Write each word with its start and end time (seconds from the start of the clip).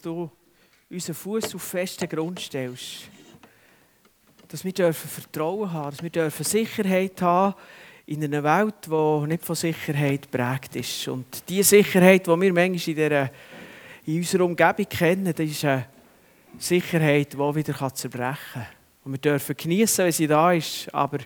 du 0.00 0.30
unseren 0.90 1.14
Fuß 1.14 1.54
auf 1.54 1.62
festen 1.62 2.08
Grund 2.08 2.40
stellst. 2.40 3.08
Dass 4.48 4.64
wir 4.64 4.72
dürfen 4.72 5.08
Vertrauen 5.08 5.72
haben, 5.72 5.90
dass 5.90 6.02
wir 6.02 6.10
dürfen 6.10 6.44
Sicherheit 6.44 7.20
haben 7.20 7.54
in 8.06 8.22
einer 8.22 8.44
Welt, 8.44 8.86
die 8.86 9.26
nicht 9.28 9.44
von 9.44 9.56
Sicherheit 9.56 10.30
geprägt 10.30 10.76
ist. 10.76 11.08
Und 11.08 11.48
die 11.48 11.62
Sicherheit, 11.62 12.26
die 12.26 12.30
wir 12.30 12.52
manchmal 12.52 12.66
in, 12.66 12.78
dieser, 12.78 13.30
in 14.04 14.18
unserer 14.18 14.44
Umgebung 14.44 14.88
kennen, 14.88 15.34
das 15.34 15.50
ist 15.50 15.64
eine 15.64 15.86
Sicherheit, 16.58 17.32
die 17.32 17.38
wieder 17.38 17.94
zerbrechen 17.94 18.36
kann. 18.52 18.66
Und 19.04 19.12
wir 19.12 19.18
dürfen 19.18 19.56
genießen, 19.56 20.04
wenn 20.04 20.12
sie 20.12 20.26
da 20.26 20.52
ist, 20.52 20.92
aber 20.94 21.18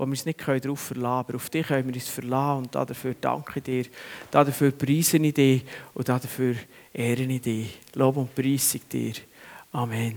wo 0.00 0.06
wir 0.06 0.12
uns 0.12 0.24
nicht 0.24 0.40
darauf 0.48 0.80
verlassen 0.80 0.94
können. 0.96 1.04
Aber 1.04 1.34
auf 1.34 1.50
dich 1.50 1.66
können 1.66 1.88
wir 1.88 1.94
uns 1.94 2.08
verlassen. 2.08 2.64
Und 2.64 2.74
dafür 2.74 3.14
danke 3.20 3.52
ich 3.56 3.62
dir, 3.62 3.84
dafür 4.30 4.70
preise 4.70 5.18
ich 5.18 5.34
dich 5.34 5.62
und 5.92 6.08
dafür 6.08 6.54
ehre 6.94 7.22
ich 7.22 7.42
dich. 7.42 7.78
Lob 7.94 8.16
und 8.16 8.34
Preis 8.34 8.78
dir. 8.90 9.12
Amen. 9.72 10.16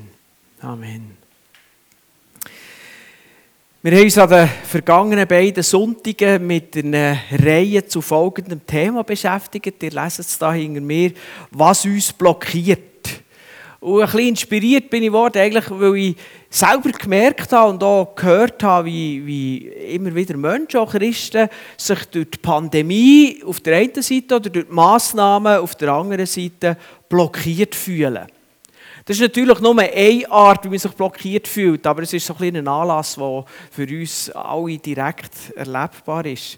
Amen. 0.62 1.18
Wir 3.82 3.92
haben 3.92 4.04
uns 4.06 4.18
an 4.18 4.30
den 4.30 4.48
vergangenen 4.48 5.28
beiden 5.28 5.62
Sonntagen 5.62 6.48
mit 6.48 6.78
einer 6.78 7.18
Reihe 7.32 7.86
zu 7.86 8.00
folgendem 8.00 8.66
Thema 8.66 9.04
beschäftigt. 9.04 9.84
Ihr 9.84 9.92
leset 9.92 10.26
es 10.26 10.38
hier 10.38 10.52
hinter 10.52 10.80
mir, 10.80 11.12
was 11.52 11.84
uns 11.84 12.14
blockiert. 12.14 12.93
Und 13.84 14.00
ein 14.00 14.06
bisschen 14.06 14.28
inspiriert 14.30 14.90
bin 14.90 15.04
ich 15.04 15.12
worden, 15.12 15.42
eigentlich, 15.42 15.66
weil 15.70 15.96
ich 15.98 16.16
selber 16.50 16.90
gemerkt 16.90 17.52
habe 17.52 17.70
und 17.70 17.84
auch 17.84 18.16
gehört 18.16 18.64
habe, 18.64 18.86
wie, 18.86 19.26
wie 19.26 19.58
immer 19.68 20.16
wieder 20.16 20.38
Menschen, 20.38 20.80
auch 20.80 20.90
Christen, 20.90 21.50
sich 21.76 22.06
durch 22.06 22.30
die 22.32 22.38
Pandemie 22.38 23.44
auf 23.46 23.60
der 23.60 23.76
einen 23.76 24.02
Seite 24.02 24.38
oder 24.38 24.50
durch 24.50 24.68
die 24.68 24.74
Massnahmen 24.74 25.58
auf 25.58 25.76
der 25.76 25.92
anderen 25.92 26.26
Seite 26.26 26.78
blockiert 27.10 27.76
fühlen. 27.76 28.26
Das 29.04 29.18
ist 29.18 29.22
natürlich 29.22 29.60
nur 29.60 29.78
eine 29.78 30.32
Art, 30.32 30.64
wie 30.64 30.70
man 30.70 30.80
sich 30.80 30.94
blockiert 30.94 31.46
fühlt, 31.50 31.86
aber 31.86 32.04
es 32.04 32.14
ist 32.14 32.26
so 32.26 32.38
ein, 32.40 32.56
ein 32.56 32.68
Anlass, 32.70 33.16
der 33.16 33.44
für 33.70 34.00
uns 34.00 34.30
alle 34.30 34.78
direkt 34.78 35.52
erlebbar 35.58 36.26
ist. 36.26 36.58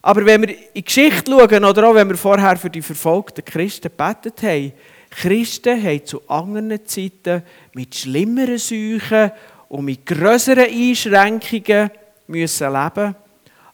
Aber 0.00 0.24
wenn 0.24 0.42
wir 0.42 0.50
in 0.50 0.56
die 0.76 0.84
Geschichte 0.84 1.32
schauen, 1.32 1.64
oder 1.64 1.88
auch 1.88 1.94
wenn 1.96 2.08
wir 2.08 2.16
vorher 2.16 2.56
für 2.56 2.70
die 2.70 2.82
verfolgten 2.82 3.44
Christen 3.44 3.90
gebetet 3.90 4.40
haben, 4.44 4.72
Christen 5.18 5.82
haben 5.82 6.04
zu 6.04 6.28
anderen 6.28 6.84
Zeiten 6.86 7.42
mit 7.72 7.94
schlimmeren 7.94 8.58
Seuchen 8.58 9.32
und 9.68 9.84
mit 9.86 10.04
größeren 10.04 10.68
Einschränkungen 10.68 11.90
müssen 12.26 12.72
leben 12.72 13.16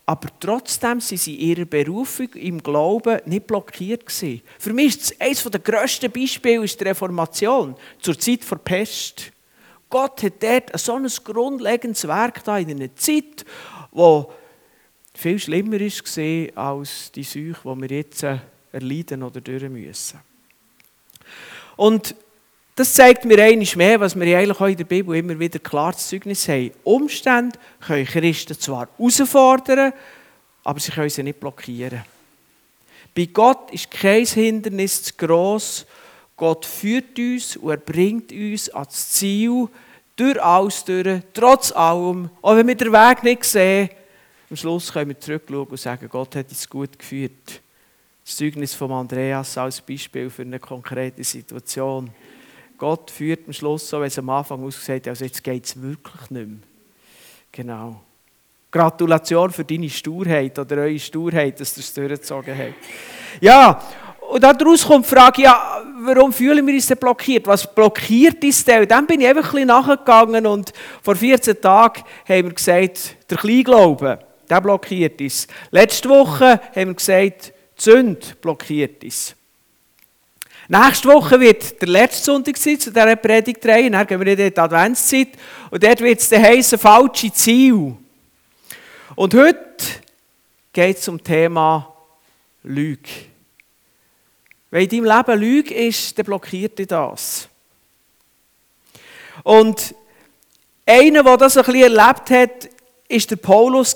aber 0.05 0.29
trotzdem 0.41 1.01
sind 1.01 1.21
sie 1.21 1.37
in 1.37 1.49
ihrer 1.49 1.65
Berufung 1.65 2.29
im 2.35 2.63
Glauben 2.63 3.21
nicht 3.25 3.47
blockiert. 3.47 4.11
Für 4.11 4.73
mich 4.73 4.97
ist 4.97 5.21
eines 5.21 5.45
der 5.45 5.61
grössten 5.61 6.11
Beispiele 6.11 6.67
die 6.67 6.85
Reformation 6.85 7.77
zur 8.01 8.19
Zeit 8.19 8.51
der 8.51 8.57
Pest. 8.57 9.33
Gott 9.89 10.23
hat 10.23 10.43
dort 10.43 10.79
so 10.79 10.95
ein 10.97 11.07
grundlegendes 11.07 12.07
Werk 12.09 12.43
da 12.45 12.59
in 12.59 12.71
einer 12.71 12.95
Zeit, 12.97 13.45
wo 13.93 14.33
viel 15.15 15.39
schlimmer 15.39 15.79
war 15.79 16.73
als 16.73 17.13
die 17.13 17.23
Seuche, 17.23 17.61
die 17.65 17.81
wir 17.81 17.97
jetzt 17.97 18.27
erleiden 18.73 19.23
oder 19.23 19.41
durch 19.41 19.69
müssen. 19.69 20.32
Und 21.77 22.15
das 22.75 22.95
zeigt 22.95 23.25
mir 23.25 23.43
eines 23.43 23.77
mehr, 23.77 24.01
was 24.01 24.19
wir 24.19 24.39
eigentlich 24.39 24.61
auch 24.61 24.67
in 24.67 24.77
der 24.77 24.85
Bibel 24.85 25.15
immer 25.15 25.39
wieder 25.39 25.59
klar 25.59 25.97
zu 25.97 26.09
Zeugnis 26.09 26.49
haben. 26.49 26.71
Umstände 26.85 27.59
können 27.81 28.07
Christen 28.07 28.59
zwar 28.59 28.89
herausfordern, 28.97 29.93
aber 30.65 30.81
sie 30.81 30.93
können 30.93 31.11
sie 31.11 31.23
nicht 31.23 31.39
blockieren. 31.39 32.03
Bei 33.15 33.27
Gott 33.27 33.71
ist 33.73 33.91
kein 33.91 34.25
Hindernis 34.25 35.03
zu 35.03 35.13
gross. 35.19 35.85
Gott 36.37 36.65
führt 36.65 37.19
uns 37.19 37.57
und 37.57 37.71
er 37.71 37.77
bringt 37.77 38.33
uns 38.33 38.71
ans 38.71 39.11
Ziel, 39.11 39.69
durch 40.17 40.43
alles 40.43 40.85
durch, 40.85 41.23
trotz 41.35 41.73
allem. 41.73 42.31
Auch 42.41 42.57
wenn 42.57 42.69
wir 42.69 42.75
den 42.75 42.93
Weg 42.93 43.23
nicht 43.23 43.45
sehen, 43.45 43.91
am 44.49 44.57
Schluss 44.57 44.93
können 44.93 45.11
wir 45.11 45.21
zurückschauen 45.21 45.67
und 45.67 45.81
sagen, 45.81 46.09
Gott 46.09 46.37
hat 46.37 46.49
uns 46.49 46.69
gut 46.69 46.99
geführt. 46.99 47.62
Das 48.25 48.37
Zeugnis 48.37 48.75
von 48.75 48.93
Andreas 48.93 49.59
als 49.59 49.81
Beispiel 49.81 50.31
für 50.31 50.43
eine 50.43 50.61
konkrete 50.61 51.25
Situation. 51.25 52.11
Gott 52.79 53.11
führt 53.11 53.47
am 53.47 53.53
Schluss 53.53 53.89
so, 53.89 54.01
wenn 54.01 54.07
es 54.07 54.19
am 54.19 54.29
Anfang 54.31 54.63
ausgesagt 54.65 55.07
hat, 55.07 55.11
also 55.11 55.25
jetzt 55.25 55.43
geht 55.43 55.65
es 55.65 55.81
wirklich 55.81 56.31
nicht 56.31 56.49
mehr. 56.49 56.59
Genau. 57.51 58.01
Gratulation 58.71 59.51
für 59.51 59.65
deine 59.65 59.91
Sturheit 59.91 60.59
oder 60.59 60.79
eure 60.79 60.99
Sturheit, 60.99 61.61
dass 61.61 61.77
ihr 61.77 61.83
es 61.83 61.93
durchgezogen 61.93 62.57
habt. 62.57 62.75
Ja, 63.41 63.83
und 64.31 64.43
daraus 64.43 64.87
kommt 64.87 65.05
die 65.05 65.11
Frage, 65.11 65.43
ja, 65.43 65.83
warum 66.01 66.33
fühlen 66.33 66.67
wir 66.67 66.73
uns 66.73 66.87
denn 66.87 66.97
blockiert? 66.97 67.47
Was 67.47 67.73
blockiert 67.75 68.43
uns 68.43 68.65
denn? 68.65 68.83
Und 68.83 68.91
dann 68.91 69.07
bin 69.07 69.21
ich 69.21 69.27
einfach 69.27 69.45
ein 69.45 69.53
bisschen 69.53 69.69
nachgegangen 69.69 70.47
und 70.47 70.73
vor 71.03 71.15
14 71.15 71.61
Tagen 71.61 72.03
haben 72.27 72.45
wir 72.45 72.55
gesagt, 72.55 73.17
der 73.29 73.37
Kleinglaube, 73.37 74.19
der 74.49 74.61
blockiert 74.61 75.21
uns. 75.21 75.47
Letzte 75.71 76.09
Woche 76.09 76.61
haben 76.75 76.89
wir 76.89 76.95
gesagt, 76.95 77.53
die 77.83 77.91
Sünde 77.91 78.27
blockiert 78.41 79.03
uns. 79.03 79.35
Nächste 80.69 81.09
Woche 81.09 81.41
wird 81.41 81.81
der 81.83 81.89
letzte 81.89 82.25
Sonntag 82.25 82.57
sein 82.57 82.79
zu 82.79 82.91
dieser 82.91 83.17
Predigtreihe. 83.17 83.91
Dann 83.91 84.07
gehen 84.07 84.21
wir 84.21 84.39
in 84.39 84.53
die 84.53 84.59
Adventszeit. 84.59 85.29
Und 85.71 85.83
dort 85.83 86.01
wird 86.01 86.21
es 86.21 86.29
dann 86.29 86.43
heissen, 86.43 86.79
falsche 86.79 87.33
Ziel. 87.33 87.97
Und 89.17 89.35
heute 89.35 89.85
geht 90.73 90.99
es 90.99 91.09
um 91.09 91.23
Thema 91.23 91.93
Lüge. 92.63 93.11
Wenn 94.71 94.89
in 94.89 95.05
deinem 95.05 95.17
Leben 95.17 95.41
Lüge 95.41 95.75
ist, 95.75 96.17
dann 96.17 96.25
blockiert 96.25 96.79
dich 96.79 96.87
das. 96.87 97.49
Und 99.43 99.95
einer, 100.87 101.23
der 101.23 101.37
das 101.37 101.57
ein 101.57 101.65
bisschen 101.65 101.97
erlebt 101.97 102.31
hat, 102.31 102.69
war 103.11 103.19
der 103.19 103.37
Paulus. 103.37 103.95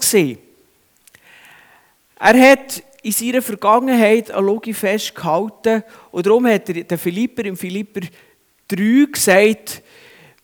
Er 2.18 2.50
hat 2.50 2.82
in 3.06 3.12
seiner 3.12 3.40
Vergangenheit 3.40 4.32
eine 4.32 4.44
Logik 4.44 4.74
festgehalten. 4.74 5.84
Und 6.10 6.26
darum 6.26 6.44
hat 6.48 6.68
er 6.68 6.82
den 6.82 6.98
Philipper 6.98 7.44
im 7.44 7.56
Philipper 7.56 8.00
3 8.66 9.06
gesagt, 9.12 9.80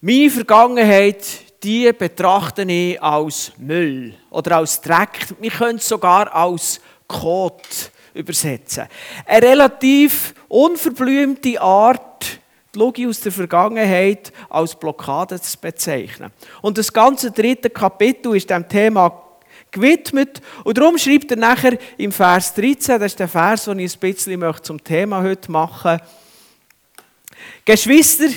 meine 0.00 0.30
Vergangenheit, 0.30 1.26
die 1.64 1.92
betrachte 1.92 2.62
ich 2.62 3.02
als 3.02 3.50
Müll 3.58 4.14
oder 4.30 4.58
als 4.58 4.80
Dreck. 4.80 5.26
Wir 5.40 5.50
können 5.50 5.78
es 5.78 5.88
sogar 5.88 6.32
als 6.32 6.80
Kot 7.08 7.90
übersetzen. 8.14 8.86
Eine 9.26 9.48
relativ 9.48 10.32
unverblümte 10.46 11.60
Art, 11.60 12.38
die 12.72 12.78
Logik 12.78 13.08
aus 13.08 13.20
der 13.22 13.32
Vergangenheit 13.32 14.32
als 14.48 14.76
Blockade 14.76 15.40
zu 15.40 15.58
bezeichnen. 15.58 16.30
Und 16.60 16.78
das 16.78 16.92
ganze 16.92 17.32
dritte 17.32 17.70
Kapitel 17.70 18.36
ist 18.36 18.50
dem 18.50 18.68
Thema 18.68 19.31
gewidmet. 19.72 20.40
Und 20.64 20.78
darum 20.78 20.98
schreibt 20.98 21.30
er 21.30 21.38
nachher 21.38 21.76
im 21.98 22.12
Vers 22.12 22.54
13, 22.54 23.00
das 23.00 23.12
ist 23.12 23.18
der 23.18 23.28
Vers, 23.28 23.64
den 23.64 23.78
ich 23.80 23.94
ein 23.94 24.00
bisschen 24.00 24.54
zum 24.62 24.82
Thema 24.84 25.22
heute 25.22 25.50
machen 25.50 25.92
möchte. 25.92 26.06
Geschwister, 27.64 28.28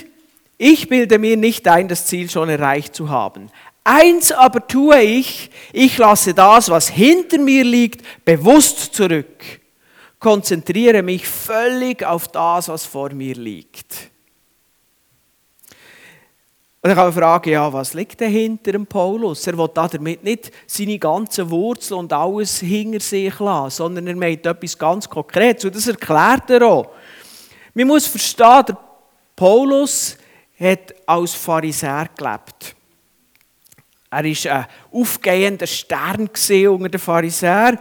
ich 0.57 0.87
bilde 0.87 1.19
mir 1.19 1.37
nicht 1.37 1.67
ein, 1.67 1.87
das 1.87 2.07
Ziel 2.07 2.29
schon 2.29 2.49
erreicht 2.49 2.95
zu 2.95 3.09
haben. 3.09 3.49
Eins 3.83 4.31
aber 4.31 4.67
tue 4.67 4.99
ich, 5.01 5.51
ich 5.71 5.97
lasse 5.97 6.33
das, 6.33 6.69
was 6.69 6.89
hinter 6.89 7.37
mir 7.37 7.63
liegt, 7.63 8.25
bewusst 8.25 8.95
zurück. 8.95 9.43
Konzentriere 10.19 11.03
mich 11.03 11.27
völlig 11.27 12.03
auf 12.03 12.27
das, 12.29 12.67
was 12.67 12.85
vor 12.85 13.11
mir 13.11 13.35
liegt. 13.35 14.09
Und 16.85 16.89
dann 16.89 16.97
kann 16.97 17.05
man 17.07 17.13
fragen, 17.13 17.49
ja, 17.49 17.73
was 17.73 17.95
liegt 17.95 18.21
dahinter 18.21 18.71
dem 18.73 18.85
Paulus? 18.85 19.47
Er 19.47 19.57
will 19.57 19.71
damit 19.73 20.23
nicht 20.23 20.51
seine 20.67 20.99
ganzen 20.99 21.49
Wurzeln 21.49 22.01
und 22.01 22.13
alles 22.13 22.59
hinter 22.59 22.99
sich 22.99 23.39
lassen, 23.39 23.71
sondern 23.71 24.05
er 24.05 24.15
meint 24.15 24.45
etwas 24.45 24.77
ganz 24.77 25.09
Konkretes. 25.09 25.65
Und 25.65 25.75
das 25.75 25.87
erklärt 25.87 26.47
er 26.51 26.61
auch. 26.61 26.91
Man 27.73 27.87
muss 27.87 28.05
verstehen, 28.05 28.65
der 28.67 28.77
Paulus 29.35 30.15
hat 30.59 30.93
als 31.07 31.33
Pharisäer 31.33 32.07
gelebt. 32.15 32.75
Er 34.11 34.23
war 34.23 34.57
ein 34.57 34.65
aufgehender 34.91 35.65
Stern 35.65 36.29
unter 36.69 36.89
den 36.89 36.99
Pharisäern. 36.99 37.79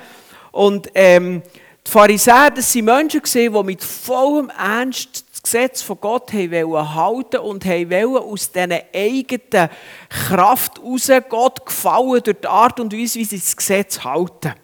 Und 0.50 0.89
ähm, 0.95 1.43
die 1.87 1.91
Pharisäer, 1.91 2.53
das 2.53 2.75
waren 2.75 2.85
Menschen, 2.87 3.21
die 3.23 3.50
mit 3.50 3.85
vollem 3.85 4.49
Ernst 4.49 5.27
Gesetz 5.44 5.82
von 5.82 6.00
Gott 6.00 6.32
haben 6.32 6.94
halten 6.94 7.38
und 7.38 7.64
haben 7.64 8.17
aus 8.17 8.50
dieser 8.50 8.82
eigenen 8.93 9.70
Kraft 10.08 10.79
heraus 10.79 11.11
Gott 11.29 11.67
gefallen 11.67 12.23
durch 12.25 12.41
die 12.41 12.49
Art 12.49 12.81
und 12.81 12.93
Weise, 12.93 13.20
wie 13.20 13.25
sie 13.25 13.38
das 13.38 13.56
Gesetz 13.56 14.02
halten. 14.02 14.55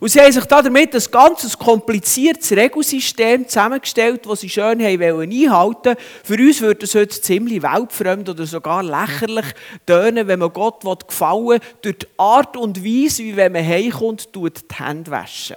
Und 0.00 0.08
sie 0.08 0.20
haben 0.20 0.32
sich 0.32 0.44
damit 0.46 0.94
ein 0.94 1.10
ganz 1.12 1.58
kompliziertes 1.58 2.50
Regelsystem 2.50 3.46
zusammengestellt, 3.46 4.26
das 4.26 4.40
sie 4.40 4.48
schön 4.48 4.82
haben 4.82 5.00
einhalten 5.00 5.94
Für 6.24 6.34
uns 6.34 6.60
würde 6.60 6.84
es 6.86 6.94
heute 6.94 7.20
ziemlich 7.20 7.62
weltfremd 7.62 8.28
oder 8.28 8.44
sogar 8.44 8.82
lächerlich 8.82 9.46
tönen, 9.86 10.26
wenn 10.26 10.40
man 10.40 10.52
Gott 10.52 10.82
gefallen 11.06 11.46
will, 11.46 11.60
durch 11.82 11.98
die 11.98 12.06
Art 12.18 12.56
und 12.56 12.84
Weise, 12.84 13.22
wie 13.22 13.36
wenn 13.36 13.52
man 13.52 13.64
heimkommt, 13.64 14.30
die 14.34 14.50
Hände 14.74 15.10
waschen. 15.10 15.56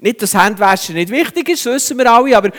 Nicht, 0.00 0.22
dass 0.22 0.34
Handwaschen 0.34 0.94
nicht 0.94 1.10
wichtig 1.10 1.48
ist, 1.48 1.66
das 1.66 1.74
wissen 1.74 1.98
wir 1.98 2.10
alle, 2.10 2.36
aber 2.36 2.50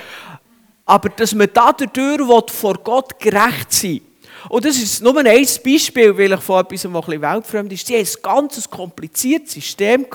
aber 0.89 1.09
dass 1.09 1.35
man 1.35 1.47
dadurch 1.53 2.51
vor 2.51 2.73
Gott 2.83 3.19
gerecht 3.19 3.71
sein 3.71 3.91
will. 3.91 4.01
Und 4.49 4.65
das 4.65 4.77
ist 4.77 5.03
nur 5.03 5.15
ein 5.19 5.25
Beispiel, 5.63 6.17
weil 6.17 6.33
ich 6.33 6.39
von 6.39 6.61
etwas, 6.61 6.85
was 6.85 6.85
ein 6.85 6.93
bisschen 6.93 7.21
weltfremd 7.21 7.73
ist. 7.73 7.85
Sie 7.85 7.95
haben 7.95 8.07
ein 8.07 8.21
ganz 8.23 8.69
kompliziertes 8.69 9.53
System 9.53 10.07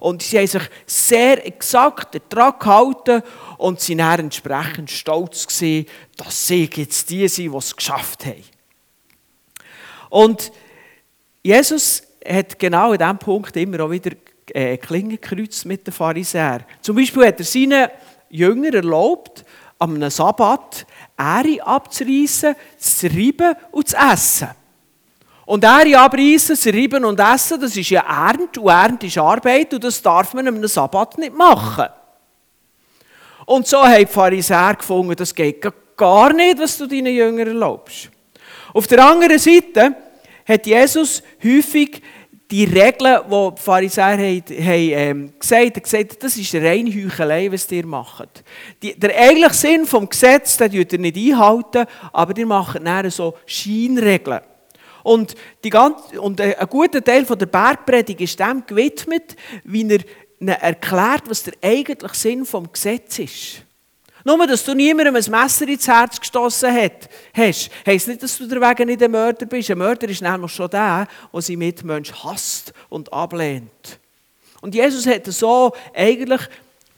und 0.00 0.22
sie 0.22 0.38
haben 0.38 0.46
sich 0.46 0.62
sehr 0.86 1.46
exakt 1.46 2.18
daran 2.30 2.54
gehalten 2.58 3.22
und 3.58 3.80
sind 3.80 3.98
dann 3.98 4.20
entsprechend 4.20 4.90
stolz 4.90 5.46
gewesen, 5.46 5.86
dass 6.16 6.46
sie 6.46 6.70
jetzt 6.74 7.10
die 7.10 7.28
sind, 7.28 7.52
die 7.52 7.58
es 7.58 7.76
geschafft 7.76 8.24
haben. 8.24 8.44
Und 10.08 10.52
Jesus 11.42 12.02
hat 12.26 12.58
genau 12.58 12.92
in 12.92 12.98
diesem 12.98 13.18
Punkt 13.18 13.54
immer 13.58 13.80
auch 13.80 13.90
wieder 13.90 14.12
äh, 14.54 14.78
Klingen 14.78 15.18
gekreuzt 15.20 15.66
mit 15.66 15.86
den 15.86 15.92
Pharisäern. 15.92 16.64
Zum 16.80 16.96
Beispiel 16.96 17.26
hat 17.26 17.40
er 17.40 17.44
seinen 17.44 17.88
Jüngern 18.30 18.74
erlaubt, 18.74 19.44
am 19.78 20.10
Sabbat 20.10 20.86
Ähre 21.16 21.64
abzureißen, 21.64 22.54
zu 22.78 23.06
reiben 23.06 23.54
und 23.70 23.88
zu 23.88 23.96
essen. 23.96 24.48
Und 25.46 25.64
Ähre 25.64 25.98
abreißen, 25.98 26.56
zu 26.56 26.70
reiben 26.70 27.04
und 27.04 27.20
essen, 27.20 27.60
das 27.60 27.76
ist 27.76 27.90
ja 27.90 28.02
Ernte 28.02 28.60
und 28.60 28.68
Ernte 28.68 29.06
ist 29.06 29.18
Arbeit 29.18 29.72
und 29.72 29.84
das 29.84 30.02
darf 30.02 30.34
man 30.34 30.48
am 30.48 30.66
Sabbat 30.66 31.18
nicht 31.18 31.34
machen. 31.34 31.86
Und 33.46 33.66
so 33.66 33.82
haben 33.82 34.00
die 34.00 34.06
Pharisäer 34.06 34.74
gefunden, 34.74 35.16
das 35.16 35.34
geht 35.34 35.64
gar 35.96 36.32
nicht, 36.34 36.58
was 36.58 36.76
du 36.76 36.86
deinen 36.86 37.14
Jüngern 37.14 37.48
erlaubst. 37.48 38.10
Auf 38.74 38.86
der 38.86 39.04
anderen 39.06 39.38
Seite 39.38 39.96
hat 40.46 40.66
Jesus 40.66 41.22
häufig 41.42 42.02
die 42.50 42.64
Regeln, 42.64 43.20
die 43.26 43.54
die 43.54 43.60
Pharisäer 43.60 44.18
haben, 44.18 44.42
haben 44.64 44.90
ähm, 44.90 45.32
gesagt 45.38 45.92
haben, 45.92 46.08
das 46.18 46.36
ist 46.36 46.54
reine 46.54 46.90
Heuchelei, 46.90 47.52
was 47.52 47.70
ihr 47.70 47.86
macht. 47.86 48.42
Die, 48.82 48.98
der 48.98 49.14
eigentliche 49.16 49.54
Sinn 49.54 49.82
des 49.82 50.10
Gesetzes, 50.10 50.56
den 50.56 50.72
ihr 50.72 50.98
nicht 50.98 51.16
einhalten, 51.16 51.86
aber 52.12 52.36
ihr 52.36 52.46
macht 52.46 52.84
dann 52.84 53.10
so 53.10 53.34
Scheinregeln. 53.44 54.40
Und, 55.02 55.34
die 55.62 55.70
ganze, 55.70 56.20
und 56.20 56.40
ein 56.40 56.54
guter 56.68 57.04
Teil 57.04 57.24
der 57.24 57.46
Bergpredigt 57.46 58.20
ist 58.20 58.40
dem 58.40 58.64
gewidmet, 58.66 59.36
wie 59.64 59.86
er 60.40 60.62
erklärt, 60.62 61.24
was 61.28 61.44
der 61.44 61.54
eigentliche 61.62 62.14
Sinn 62.14 62.44
des 62.44 62.72
Gesetzes 62.72 63.18
ist. 63.18 63.67
Nur, 64.28 64.46
dass 64.46 64.62
du 64.62 64.74
niemandem 64.74 65.16
ein 65.16 65.24
Messer 65.30 65.66
ins 65.66 65.88
Herz 65.88 66.20
gestoßen 66.20 66.70
hast, 66.70 67.70
heisst 67.86 68.08
nicht, 68.08 68.22
dass 68.22 68.36
du 68.36 68.46
deswegen 68.46 68.86
nicht 68.86 69.02
ein 69.02 69.10
Mörder 69.10 69.46
bist. 69.46 69.70
Ein 69.70 69.78
Mörder 69.78 70.06
ist 70.06 70.20
nämlich 70.20 70.52
schon 70.52 70.68
der, 70.68 71.08
der 71.32 71.40
seinen 71.40 71.58
Mitmensch 71.60 72.12
hasst 72.12 72.74
und 72.90 73.10
ablehnt. 73.10 73.98
Und 74.60 74.74
Jesus 74.74 75.06
hat 75.06 75.24
so 75.24 75.72
eigentlich 75.94 76.42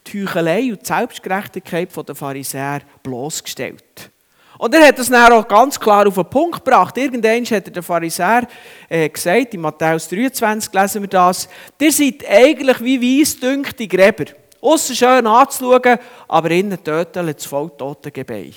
die 0.08 0.24
Heuchelei 0.24 0.72
und 0.72 0.82
die 0.82 0.86
Selbstgerechtigkeit 0.86 2.08
der 2.08 2.16
Pharisäer 2.16 2.80
bloßgestellt. 3.00 4.10
Und 4.58 4.74
er 4.74 4.88
hat 4.88 4.98
das 4.98 5.08
dann 5.08 5.32
auch 5.32 5.46
ganz 5.46 5.78
klar 5.78 6.08
auf 6.08 6.16
den 6.16 6.28
Punkt 6.28 6.64
gebracht. 6.64 6.98
Irgendwann 6.98 7.44
hat 7.44 7.64
er 7.64 7.70
den 7.70 7.82
Pharisäer 7.84 8.48
äh, 8.88 9.08
gesagt, 9.08 9.54
in 9.54 9.60
Matthäus 9.60 10.08
23 10.08 10.74
lesen 10.74 11.02
wir 11.02 11.08
das, 11.08 11.48
ihr 11.80 11.92
seid 11.92 12.28
eigentlich 12.28 12.80
wie 12.80 13.20
weißdünkte 13.20 13.86
Gräber. 13.86 14.24
Aussen 14.60 14.96
schön 14.96 15.26
anzuschauen, 15.26 15.98
aber 16.28 16.50
innen 16.50 16.82
töten 16.82 17.26
das 17.26 17.46
voll 17.46 17.70
tote 17.76 18.10
Gebein. 18.10 18.54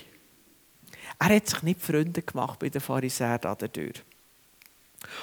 Er 1.20 1.36
hat 1.36 1.48
sich 1.48 1.64
nicht 1.64 1.82
Freunde 1.82 2.22
gemacht 2.22 2.60
bei 2.60 2.70
den 2.70 2.82
Pharisäern 2.82 3.40
dadurch. 3.42 4.04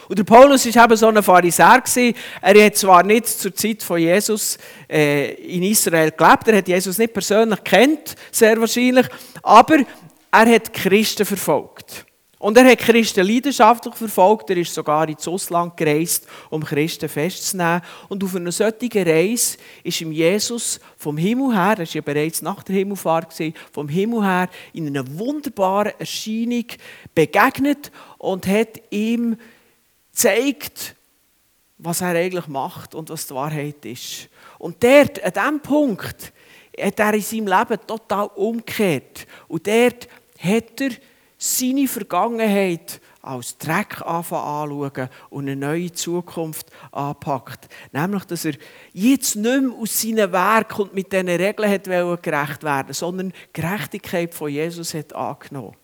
Und 0.08 0.18
der 0.18 0.24
Paulus 0.24 0.66
war 0.74 0.84
eben 0.84 0.96
so 0.96 1.08
ein 1.08 1.22
Pharisäer. 1.22 1.82
Er 2.42 2.66
hat 2.66 2.76
zwar 2.76 3.02
nicht 3.02 3.26
zur 3.26 3.54
Zeit 3.54 3.82
von 3.82 3.98
Jesus 3.98 4.58
äh, 4.88 5.32
in 5.34 5.62
Israel 5.62 6.10
gelebt, 6.10 6.48
er 6.48 6.58
hat 6.58 6.68
Jesus 6.68 6.98
nicht 6.98 7.12
persönlich 7.12 7.62
kennt, 7.64 8.14
sehr 8.30 8.60
wahrscheinlich, 8.60 9.06
aber 9.42 9.78
er 10.30 10.54
hat 10.54 10.72
Christen 10.72 11.24
verfolgt. 11.24 11.69
Und 12.40 12.56
er 12.56 12.64
hat 12.64 12.78
Christen 12.78 13.26
leidenschaftlich 13.26 13.94
verfolgt. 13.94 14.48
Er 14.48 14.56
ist 14.56 14.72
sogar 14.72 15.06
ins 15.06 15.28
Ausland 15.28 15.76
gereist, 15.76 16.26
um 16.48 16.64
Christen 16.64 17.10
festzunehmen. 17.10 17.82
Und 18.08 18.24
auf 18.24 18.34
einer 18.34 18.50
solchen 18.50 19.06
Reise 19.06 19.58
ist 19.84 20.00
ihm 20.00 20.10
Jesus 20.10 20.80
vom 20.96 21.18
Himmel 21.18 21.54
her, 21.54 21.72
er 21.72 21.78
war 21.80 21.84
ja 21.84 22.00
bereits 22.00 22.40
nach 22.40 22.62
der 22.62 22.76
Himmelfahrt, 22.76 23.34
vom 23.70 23.90
Himmel 23.90 24.24
her 24.24 24.48
in 24.72 24.86
einer 24.86 25.06
wunderbaren 25.18 25.92
Erscheinung 25.98 26.64
begegnet 27.14 27.92
und 28.16 28.46
hat 28.46 28.80
ihm 28.88 29.36
gezeigt, 30.10 30.96
was 31.76 32.00
er 32.00 32.14
eigentlich 32.14 32.46
macht 32.46 32.94
und 32.94 33.10
was 33.10 33.26
die 33.26 33.34
Wahrheit 33.34 33.84
ist. 33.84 34.30
Und 34.58 34.82
dort, 34.82 35.22
an 35.22 35.32
diesem 35.32 35.60
Punkt, 35.60 36.32
hat 36.80 36.98
er 37.00 37.12
in 37.12 37.20
seinem 37.20 37.48
Leben 37.48 37.86
total 37.86 38.30
umgekehrt. 38.34 39.26
Und 39.46 39.66
dort 39.66 40.08
hat 40.38 40.80
er 40.80 40.90
seine 41.42 41.88
Vergangenheit 41.88 43.00
als 43.22 43.56
Dreck 43.56 44.02
anschauen 44.02 45.08
und 45.30 45.48
eine 45.48 45.56
neue 45.56 45.90
Zukunft 45.90 46.66
anpackt. 46.92 47.68
Nämlich, 47.92 48.24
dass 48.24 48.44
er 48.44 48.54
jetzt 48.92 49.36
nicht 49.36 49.62
mehr 49.62 49.72
aus 49.72 50.02
seinen 50.02 50.32
Werken 50.32 50.82
und 50.82 50.94
mit 50.94 51.10
diesen 51.10 51.28
Regeln 51.28 51.70
hat 51.70 51.84
gerecht 52.22 52.62
werden 52.62 52.92
sondern 52.92 53.30
die 53.30 53.60
Gerechtigkeit 53.60 54.34
von 54.34 54.50
Jesus 54.50 54.92
hat 54.92 55.14
angenommen. 55.14 55.76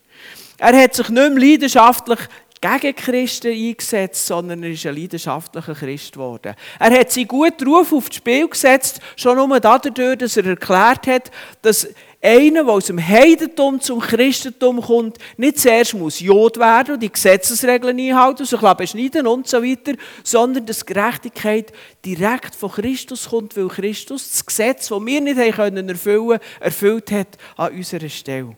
Er 0.58 0.76
hat 0.76 0.94
sich 0.94 1.08
nicht 1.08 1.32
mehr 1.32 1.40
leidenschaftlich 1.40 2.20
gegen 2.60 2.96
Christen 2.96 3.52
eingesetzt, 3.52 4.26
sondern 4.26 4.62
er 4.62 4.70
ist 4.70 4.86
ein 4.86 4.96
leidenschaftlicher 4.96 5.74
Christ 5.74 6.12
geworden. 6.12 6.54
Er 6.78 6.98
hat 6.98 7.12
seinen 7.12 7.28
guten 7.28 7.66
Ruf 7.66 7.92
aufs 7.92 8.16
Spiel 8.16 8.48
gesetzt, 8.48 9.00
schon 9.16 9.36
nur 9.36 9.60
dadurch, 9.60 10.18
dass 10.18 10.36
er 10.36 10.46
erklärt 10.46 11.06
hat, 11.06 11.30
dass 11.62 11.88
einer, 12.26 12.64
der 12.64 12.72
aus 12.72 12.86
dem 12.86 12.98
Heidentum 12.98 13.80
zum 13.80 14.00
Christentum 14.00 14.80
kommt, 14.80 15.18
nicht 15.36 15.60
zuerst 15.60 15.94
muss 15.94 16.18
Jod 16.18 16.58
werden 16.58 16.94
und 16.94 17.02
die 17.02 17.12
Gesetzesregeln 17.12 17.98
einhalten, 17.98 18.44
sich 18.44 18.60
beschneiden 18.60 19.26
und 19.28 19.46
so 19.46 19.62
weiter, 19.62 19.92
sondern 20.24 20.66
dass 20.66 20.84
Gerechtigkeit 20.84 21.72
direkt 22.04 22.56
von 22.56 22.72
Christus 22.72 23.28
kommt, 23.28 23.56
weil 23.56 23.68
Christus 23.68 24.30
das 24.30 24.44
Gesetz, 24.44 24.88
das 24.88 25.06
wir 25.06 25.20
nicht 25.20 25.38
erfüllen 25.38 25.86
können, 25.86 26.40
erfüllt 26.60 27.10
hat 27.12 27.38
an 27.56 27.72
unserer 27.72 28.08
Stelle. 28.08 28.56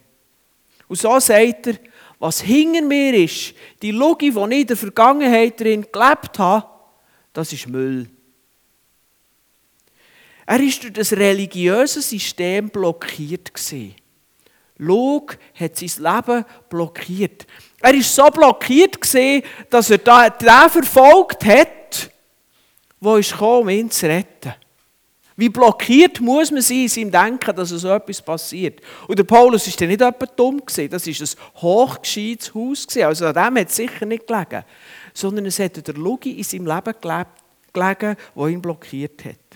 Und 0.89 0.99
so 0.99 1.21
sagt 1.21 1.67
er, 1.67 1.75
was 2.19 2.41
hinter 2.41 2.83
mir 2.83 3.15
ist, 3.15 3.55
die 3.83 3.91
Logik, 3.91 4.35
die 4.35 4.55
ich 4.55 4.61
in 4.61 4.67
der 4.67 4.77
Vergangenheit 4.77 5.61
drin 5.61 5.87
gelebt 5.93 6.39
habe, 6.39 6.67
das 7.35 7.53
ist 7.53 7.69
Müll. 7.69 8.09
Er 10.51 10.61
ist 10.61 10.83
durch 10.83 10.95
das 10.95 11.13
religiöse 11.13 12.01
System 12.01 12.71
blockiert 12.71 13.53
gewesen. 13.53 13.95
Log 14.79 15.37
hat 15.55 15.77
sein 15.77 15.91
Leben 16.03 16.45
blockiert. 16.71 17.47
Er 17.83 17.93
ist 17.93 18.15
so 18.15 18.25
blockiert 18.31 18.99
dass 19.69 19.91
er 19.91 19.99
den 19.99 20.71
verfolgt 20.71 21.45
hat, 21.45 22.11
der 22.99 23.21
gekommen, 23.21 23.61
um 23.61 23.69
ihn 23.69 23.91
zu 23.91 24.07
retten. 24.07 24.55
Wie 25.37 25.51
blockiert 25.51 26.19
muss 26.19 26.51
man 26.51 26.63
sein 26.63 26.79
in 26.79 26.89
seinem 26.89 27.11
Denken, 27.11 27.55
dass 27.55 27.69
so 27.69 27.91
etwas 27.91 28.23
passiert? 28.23 28.81
Und 29.07 29.19
der 29.19 29.25
Paulus 29.25 29.67
war 29.67 29.75
dann 29.77 29.89
nicht 29.89 30.01
etwa 30.01 30.25
dumm. 30.25 30.63
Das 30.65 30.79
war 30.79 30.87
ein 30.87 31.61
hochgescheites 31.61 32.55
Haus. 32.55 32.87
Also 32.97 33.27
an 33.27 33.35
dem 33.35 33.61
hat 33.61 33.69
es 33.69 33.77
sicher 33.77 34.07
nicht 34.07 34.27
gelegen. 34.27 34.65
Sondern 35.13 35.45
es 35.45 35.59
hat 35.59 35.87
der 35.87 35.95
Logi 35.95 36.39
in 36.39 36.45
seinem 36.45 36.67
Leben 36.67 36.95
gelegen, 37.03 38.17
der 38.35 38.47
ihn 38.47 38.63
blockiert 38.63 39.27
hat. 39.27 39.48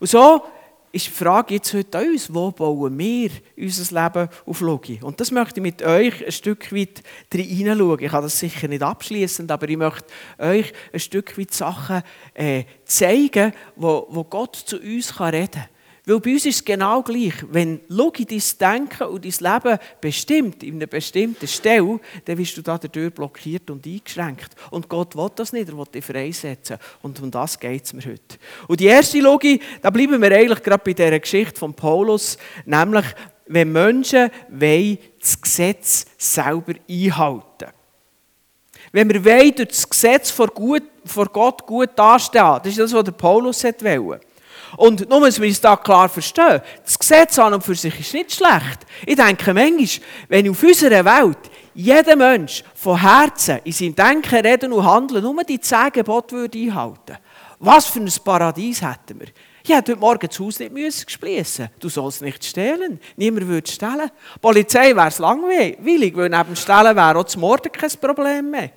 Und 0.00 0.06
so 0.08 0.42
ist 0.90 1.06
die 1.06 1.10
Frage 1.10 1.54
jetzt 1.54 1.72
heute 1.74 1.98
uns, 1.98 2.32
wo 2.32 2.50
bauen 2.50 2.98
wir 2.98 3.30
unser 3.56 4.02
Leben 4.02 4.28
auf 4.46 4.60
Logik? 4.60 5.02
Und 5.02 5.20
das 5.20 5.30
möchte 5.30 5.60
ich 5.60 5.62
mit 5.62 5.82
euch 5.82 6.24
ein 6.24 6.32
Stück 6.32 6.72
weit 6.72 7.02
hineinschauen. 7.32 8.00
Ich 8.00 8.10
kann 8.10 8.22
das 8.22 8.38
sicher 8.38 8.68
nicht 8.68 8.82
abschließend, 8.82 9.50
aber 9.50 9.68
ich 9.68 9.76
möchte 9.76 10.06
euch 10.38 10.72
ein 10.92 11.00
Stück 11.00 11.38
weit 11.38 11.52
Sachen 11.52 12.02
äh, 12.34 12.64
zeigen, 12.84 13.52
wo, 13.76 14.06
wo 14.08 14.24
Gott 14.24 14.56
zu 14.56 14.78
uns 14.78 15.14
kann 15.14 15.34
reden 15.34 15.52
kann. 15.52 15.77
Weil 16.08 16.20
bei 16.20 16.32
uns 16.32 16.46
ist 16.46 16.56
es 16.56 16.64
genau 16.64 17.02
gleich. 17.02 17.34
Wenn 17.50 17.80
Logik 17.88 18.30
dein 18.30 18.42
Denken 18.58 19.08
und 19.08 19.26
dein 19.26 19.52
Leben 19.52 19.78
bestimmt, 20.00 20.62
in 20.62 20.76
einer 20.76 20.86
bestimmten 20.86 21.46
Stelle, 21.46 22.00
dann 22.24 22.38
wirst 22.38 22.56
du 22.56 22.62
da 22.62 22.78
dadurch 22.78 23.12
blockiert 23.12 23.68
und 23.68 23.86
eingeschränkt. 23.86 24.54
Und 24.70 24.88
Gott 24.88 25.14
will 25.14 25.28
das 25.34 25.52
nicht, 25.52 25.68
er 25.68 25.76
will 25.76 25.84
dich 25.84 26.02
freisetzen. 26.02 26.78
Und 27.02 27.20
um 27.20 27.30
das 27.30 27.60
geht 27.60 27.84
es 27.84 27.92
mir 27.92 28.06
heute. 28.06 28.38
Und 28.68 28.80
die 28.80 28.86
erste 28.86 29.20
Logik, 29.20 29.62
da 29.82 29.90
bleiben 29.90 30.22
wir 30.22 30.32
eigentlich 30.32 30.62
gerade 30.62 30.82
bei 30.82 30.94
dieser 30.94 31.20
Geschichte 31.20 31.58
von 31.58 31.74
Paulus, 31.74 32.38
nämlich, 32.64 33.04
wenn 33.46 33.70
Menschen 33.70 34.30
das 35.20 35.38
Gesetz 35.38 36.06
selber 36.16 36.72
einhalten 36.88 37.66
Wenn 38.92 39.10
wir 39.10 39.22
wollen, 39.26 39.54
durch 39.54 39.68
das 39.68 39.90
Gesetz 39.90 40.30
vor, 40.30 40.48
Gott 40.48 41.66
gut 41.66 41.90
dastehen, 41.96 42.60
das 42.62 42.68
ist 42.68 42.78
das, 42.78 42.94
was 42.94 43.04
der 43.04 43.12
Paulus 43.12 43.62
wollte. 43.62 44.27
Und 44.78 45.08
nur, 45.08 45.20
dass 45.22 45.40
wir 45.40 45.50
es 45.50 45.60
da 45.60 45.76
klar 45.76 46.08
verstehen, 46.08 46.62
das 46.84 46.98
Gesetz 46.98 47.38
an 47.38 47.52
und 47.52 47.64
für 47.64 47.74
sich 47.74 47.98
ist 47.98 48.14
nicht 48.14 48.32
schlecht. 48.32 48.86
Ich 49.04 49.16
denke 49.16 49.52
manchmal, 49.52 50.06
wenn 50.28 50.48
auf 50.48 50.62
unserer 50.62 51.04
Welt 51.04 51.38
jeder 51.74 52.16
Mensch 52.16 52.62
von 52.74 53.00
Herzen 53.00 53.58
in 53.64 53.72
seinem 53.72 53.94
Denken, 53.94 54.46
Reden 54.46 54.72
und 54.72 54.84
Handeln 54.84 55.22
nur 55.22 55.44
die 55.44 55.60
zehn 55.60 55.90
Gebote 55.92 56.36
würde 56.36 56.58
einhalten 56.58 57.18
was 57.58 57.86
für 57.86 58.00
ein 58.00 58.12
Paradies 58.24 58.82
hätten 58.82 59.20
wir. 59.20 59.28
Ich 59.62 59.70
hätte 59.70 59.92
heute 59.92 60.00
Morgen 60.00 60.26
das 60.28 60.38
Haus 60.38 60.58
nicht 60.60 60.72
müssen 60.72 61.70
Du 61.78 61.88
sollst 61.88 62.22
nicht 62.22 62.44
stehlen. 62.44 63.00
Niemand 63.16 63.46
würde 63.48 63.70
stehlen. 63.70 64.10
Die 64.34 64.38
Polizei 64.38 64.94
wäre 64.94 65.08
es 65.08 65.18
langweilig, 65.18 65.76
weil 66.16 66.28
neben 66.28 66.46
dem 66.46 66.56
Stehlen 66.56 66.96
wäre 66.96 67.16
auch 67.16 67.24
das 67.24 67.36
Morden 67.36 67.72
kein 67.72 67.90
Problem 68.00 68.50
mehr. 68.50 68.70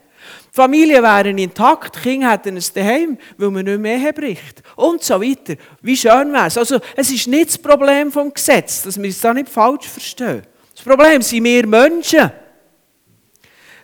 Die 0.51 0.55
Familie 0.55 1.01
wäre 1.01 1.29
intakt, 1.29 2.01
Kinder 2.03 2.31
hätten 2.31 2.57
es 2.57 2.73
daheim, 2.73 3.17
weil 3.37 3.51
man 3.51 3.63
nicht 3.63 3.79
mehr 3.79 4.11
bricht. 4.11 4.61
Und 4.75 5.01
so 5.01 5.21
weiter. 5.21 5.55
Wie 5.81 5.95
schön 5.95 6.33
wäre 6.33 6.47
es. 6.47 6.57
Also, 6.57 6.79
es 6.97 7.09
ist 7.09 7.27
nicht 7.27 7.47
das 7.47 7.57
Problem 7.57 8.11
vom 8.11 8.33
Gesetz, 8.33 8.83
dass 8.83 9.01
wir 9.01 9.09
es 9.09 9.21
da 9.21 9.33
nicht 9.33 9.47
falsch 9.47 9.87
verstehen. 9.87 10.41
Das 10.75 10.83
Problem 10.83 11.21
sind 11.21 11.45
wir 11.45 11.65
Menschen. 11.65 12.31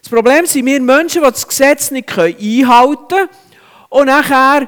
Das 0.01 0.09
Problem 0.09 0.45
sind 0.45 0.65
wir 0.65 0.81
Menschen, 0.81 1.23
die 1.23 1.31
das 1.31 1.47
Gesetz 1.47 1.89
nicht 1.91 2.17
einhalten 2.17 3.07
können 3.07 3.29
und 3.89 4.07
nachher 4.07 4.67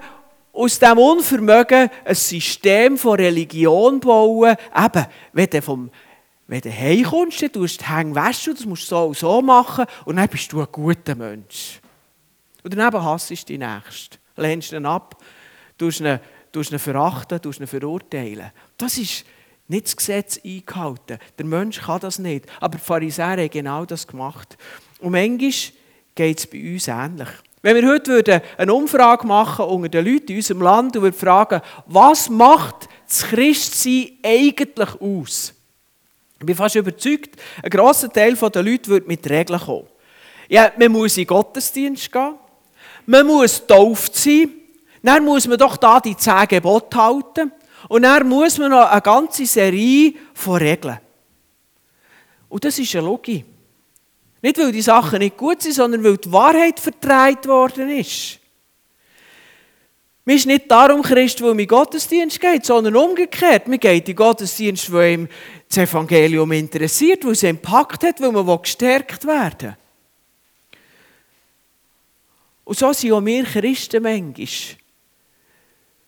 aus 0.54 0.80
diesem 0.80 0.98
Unvermögen 0.98 1.90
ein 2.06 2.16
System 2.16 2.98
von 2.98 3.20
Religion 3.20 4.00
bauen. 4.00 4.56
Eben, 4.76 5.06
wenn 5.34 5.50
du, 5.50 5.62
vom, 5.62 5.92
wenn 6.48 6.62
du 6.62 6.72
heimkommst, 6.72 7.42
dann 7.42 7.52
tust 7.52 7.82
du 7.82 7.84
die 7.84 7.90
Hänge 7.90 8.14
das 8.14 8.66
musst 8.66 8.84
du 8.84 8.96
so 8.96 9.06
und 9.06 9.18
so 9.18 9.42
machen 9.42 9.86
und 10.06 10.16
dann 10.16 10.30
bist 10.30 10.52
du 10.52 10.62
ein 10.62 10.68
guter 10.72 11.16
Mensch. 11.16 11.82
Und 12.70 12.78
daneben 12.78 13.04
hasst 13.04 13.32
du 13.32 13.36
die 13.36 13.58
Nächsten, 13.58 14.18
lehnst 14.38 14.74
ihn 14.74 14.86
ab, 14.86 15.18
tust 15.76 16.02
ihn, 16.02 16.20
tust 16.52 16.72
ihn 16.72 16.78
verachten, 16.78 17.42
tust 17.42 17.60
ihn 17.60 17.66
verurteilen. 17.66 18.52
Das 18.78 18.96
ist 19.00 19.26
nicht 19.68 19.88
das 19.88 19.96
Gesetz 19.98 20.40
eingehalten. 20.46 21.18
Der 21.40 21.46
Mensch 21.48 21.82
kann 21.82 22.00
das 22.00 22.20
nicht. 22.20 22.46
Aber 22.60 22.78
die 22.78 22.84
Pharisäer 22.84 23.38
haben 23.38 23.50
genau 23.50 23.86
das 23.86 24.06
gemacht. 24.06 24.56
Und 25.00 25.14
manchmal 25.14 25.52
geht 26.14 26.38
es 26.38 26.46
bei 26.46 26.74
uns 26.74 26.88
ähnlich. 26.88 27.30
Wenn 27.64 27.76
wir 27.76 27.90
heute 27.90 28.44
eine 28.56 28.74
Umfrage 28.74 29.26
machen 29.26 29.66
unter 29.66 29.90
den 29.90 30.06
Leuten 30.06 30.32
in 30.32 30.38
unserem 30.38 30.62
Land 30.62 30.96
und 30.96 31.16
fragen, 31.16 31.62
was 31.88 32.30
macht 32.30 32.88
das 33.08 33.24
Christsein 33.24 34.12
eigentlich 34.24 35.02
aus? 35.02 35.56
Ich 36.40 36.46
bin 36.46 36.56
fast 36.56 36.76
überzeugt, 36.76 37.36
ein 37.64 37.70
grosser 37.72 38.14
Teil 38.14 38.36
der 38.36 38.64
Leute 38.64 38.92
wird 38.92 39.08
mit 39.08 39.28
Regeln 39.28 39.60
kommen. 39.60 39.88
Ja, 40.48 40.72
man 40.78 40.92
muss 40.92 41.18
in 41.18 41.26
den 41.26 41.28
Gottesdienst 41.28 42.12
gehen, 42.12 42.36
man 43.10 43.26
muss 43.26 43.60
getauft 43.60 44.16
sein, 44.16 44.52
dann 45.02 45.26
muss 45.26 45.48
man 45.48 45.58
doch 45.58 45.78
da 45.78 46.00
die 46.00 46.16
zehn 46.16 46.48
Gebote 46.48 46.96
halten 46.96 47.52
und 47.88 48.04
dann 48.04 48.30
muss 48.30 48.60
man 48.60 48.70
noch 48.70 48.88
eine 48.88 49.02
ganze 49.02 49.48
Serie 49.48 50.14
von 50.36 50.58
Regeln. 50.58 51.00
Und 52.50 52.64
das 52.64 52.78
ist 52.78 52.96
eine 52.96 53.08
Logik. 53.08 53.46
Nicht, 54.44 54.58
weil 54.60 54.72
die 54.72 54.84
Sachen 54.84 55.20
nicht 55.20 55.38
gut 55.38 55.62
sind, 55.62 55.74
sondern 55.74 56.04
weil 56.04 56.18
die 56.18 56.32
Wahrheit 56.32 56.80
vertreibt 56.80 57.48
worden 57.48 57.90
ist. 57.90 58.40
Man 60.24 60.36
ist 60.36 60.46
nicht 60.46 60.70
darum 60.70 61.02
Christ, 61.02 61.42
weil 61.42 61.60
in 61.60 61.68
Gottesdienst 61.68 62.40
geht, 62.40 62.64
sondern 62.64 62.96
umgekehrt. 62.96 63.68
Man 63.68 63.80
geht 63.80 64.08
in 64.08 64.16
Gottesdienst, 64.16 64.94
weil 64.94 65.14
ihm 65.14 65.28
das 65.68 65.78
Evangelium 65.80 66.52
interessiert, 66.52 67.26
weil 67.26 67.32
es 67.32 67.42
ihn 67.42 67.58
packt 67.58 68.04
hat, 68.04 68.22
weil 68.22 68.32
man 68.32 68.62
gestärkt 68.62 69.26
werden 69.26 69.70
will. 69.70 69.78
Und 72.70 72.78
so 72.78 72.94
sind 72.94 73.14
auch 73.14 73.26
wir 73.26 73.44
Christen 73.46 74.04
manchmal 74.04 74.48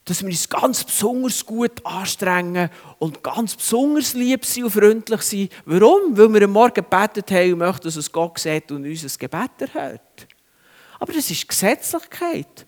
dass 0.06 0.22
wir 0.22 0.30
uns 0.30 0.50
ganz 0.50 0.84
besonders 0.84 1.44
gut 1.46 1.84
anstrengen 1.84 2.70
und 3.00 3.24
ganz 3.24 3.56
besonders 3.56 4.14
lieb 4.14 4.46
sind 4.46 4.66
und 4.66 4.72
freundlich 4.72 5.22
sind. 5.22 5.52
Warum? 5.66 6.16
Weil 6.16 6.34
wir 6.34 6.44
am 6.44 6.52
Morgen 6.52 6.74
gebetet 6.74 7.32
haben 7.32 7.54
und 7.54 7.60
möchten, 7.60 7.84
dass 7.84 7.96
es 7.96 8.12
Gott 8.12 8.38
sieht 8.38 8.72
und 8.72 8.86
unser 8.86 9.18
Gebet 9.18 9.52
erhört. 9.60 10.28
Aber 11.00 11.14
das 11.14 11.32
ist 11.32 11.48
Gesetzlichkeit. 11.48 12.66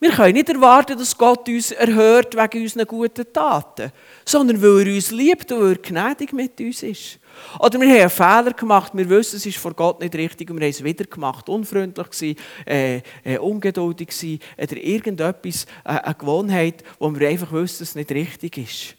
Wir 0.00 0.10
können 0.10 0.34
nicht 0.34 0.48
erwarten, 0.48 0.98
dass 0.98 1.16
Gott 1.16 1.48
uns 1.48 1.72
erhört 1.72 2.36
wegen 2.36 2.62
unseren 2.62 2.86
guten 2.86 3.32
Taten, 3.32 3.90
sondern 4.24 4.60
weil 4.60 4.86
er 4.86 4.94
uns 4.94 5.10
liebt 5.12 5.50
und 5.50 5.62
weil 5.62 5.72
er 5.72 5.78
gnädig 5.78 6.32
mit 6.32 6.60
uns 6.60 6.82
ist. 6.82 7.19
Oder 7.58 7.80
wir 7.80 7.88
haben 7.88 8.00
einen 8.00 8.10
Fehler 8.10 8.52
gemacht, 8.52 8.92
wir 8.94 9.08
wissen, 9.08 9.36
es 9.36 9.46
ist 9.46 9.58
vor 9.58 9.74
Gott 9.74 10.00
nicht 10.00 10.14
richtig 10.14 10.50
und 10.50 10.58
wir 10.58 10.66
haben 10.66 10.70
es 10.70 10.84
wieder 10.84 11.04
gemacht. 11.04 11.48
Unfreundlich 11.48 12.10
gewesen, 12.10 12.36
äh, 12.66 13.02
äh, 13.24 13.38
ungeduldig 13.38 14.08
gewesen, 14.08 14.40
oder 14.56 14.76
irgendetwas, 14.76 15.64
äh, 15.84 15.88
eine 15.88 16.14
Gewohnheit, 16.14 16.82
wo 16.98 17.14
wir 17.14 17.28
einfach 17.28 17.52
wissen, 17.52 17.80
dass 17.80 17.90
es 17.90 17.94
nicht 17.94 18.10
richtig 18.12 18.58
ist. 18.58 18.96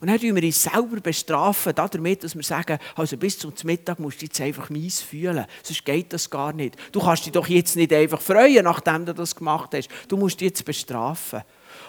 Und 0.00 0.06
dann 0.06 0.18
bestrafen 0.18 0.34
wir 0.34 0.42
uns 0.42 0.62
selber 0.62 0.98
bestrafen, 1.00 1.74
damit, 1.74 2.24
dass 2.24 2.34
wir 2.34 2.42
sagen, 2.42 2.78
also 2.96 3.18
bis 3.18 3.38
zum 3.38 3.52
Mittag 3.64 3.98
musst 3.98 4.22
du 4.22 4.24
jetzt 4.24 4.40
einfach 4.40 4.70
mies 4.70 5.02
fühlen, 5.02 5.44
sonst 5.62 5.84
geht 5.84 6.10
das 6.14 6.30
gar 6.30 6.54
nicht. 6.54 6.76
Du 6.90 7.00
kannst 7.00 7.26
dich 7.26 7.32
doch 7.32 7.46
jetzt 7.46 7.76
nicht 7.76 7.92
einfach 7.92 8.22
freuen, 8.22 8.64
nachdem 8.64 9.04
du 9.04 9.12
das 9.12 9.36
gemacht 9.36 9.74
hast. 9.74 9.90
Du 10.08 10.16
musst 10.16 10.40
dich 10.40 10.48
jetzt 10.48 10.64
bestrafen. 10.64 11.42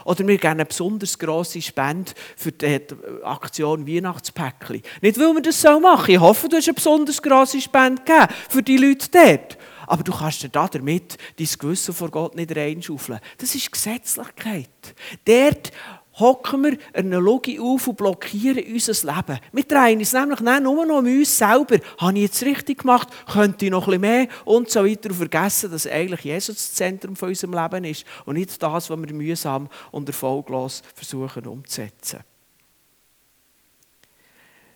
Oder 0.05 0.27
wir 0.27 0.37
geben 0.37 0.53
eine 0.53 0.65
besonders 0.65 1.17
grosse 1.17 1.61
Spende 1.61 2.11
für 2.35 2.51
die 2.51 2.79
Aktion 3.23 3.87
Weihnachtspäckchen. 3.87 4.81
Nicht, 5.01 5.19
weil 5.19 5.33
wir 5.33 5.41
das 5.41 5.61
so 5.61 5.79
machen. 5.79 6.11
Ich 6.11 6.19
hoffe, 6.19 6.49
du 6.49 6.57
hast 6.57 6.67
eine 6.67 6.75
besonders 6.75 7.21
grosse 7.21 7.61
Spende 7.61 8.01
gegeben 8.01 8.27
für 8.49 8.63
die 8.63 8.77
Leute 8.77 9.07
dort. 9.11 9.57
Aber 9.87 10.03
du 10.03 10.13
kannst 10.13 10.41
dir 10.41 10.49
damit 10.49 11.17
dein 11.37 11.47
Gewissen 11.59 11.93
vor 11.93 12.09
Gott 12.09 12.35
nicht 12.35 12.55
reinschaufeln. 12.55 13.19
Das 13.37 13.53
ist 13.55 13.71
Gesetzlichkeit. 13.71 14.69
Dort 15.25 15.71
hocken 16.21 16.63
wir 16.63 16.77
eine 16.93 17.19
Logik 17.19 17.59
auf 17.59 17.87
und 17.87 17.97
blockieren 17.97 18.63
unser 18.71 19.13
Leben. 19.13 19.39
Wir 19.51 19.63
drehen 19.63 19.99
uns 19.99 20.13
nämlich 20.13 20.39
nicht 20.39 20.63
nur 20.63 20.85
noch 20.85 20.99
um 20.99 21.05
uns 21.05 21.37
selber. 21.37 21.79
Habe 21.97 22.13
ich 22.13 22.21
jetzt 22.21 22.43
richtig 22.43 22.79
gemacht? 22.79 23.09
Könnte 23.31 23.65
ich 23.65 23.71
noch 23.71 23.85
bisschen 23.85 24.01
mehr? 24.01 24.27
Und 24.45 24.69
so 24.69 24.85
weiter. 24.85 25.09
Und 25.09 25.15
vergessen, 25.15 25.71
dass 25.71 25.85
eigentlich 25.85 26.21
Jesus 26.21 26.55
das 26.55 26.73
Zentrum 26.73 27.15
von 27.15 27.29
unserem 27.29 27.53
Leben 27.53 27.83
ist 27.83 28.05
und 28.25 28.35
nicht 28.35 28.61
das, 28.61 28.89
was 28.89 28.97
wir 28.97 29.13
mühsam 29.13 29.67
und 29.91 30.07
erfolglos 30.07 30.81
versuchen 30.95 31.45
umzusetzen. 31.45 32.19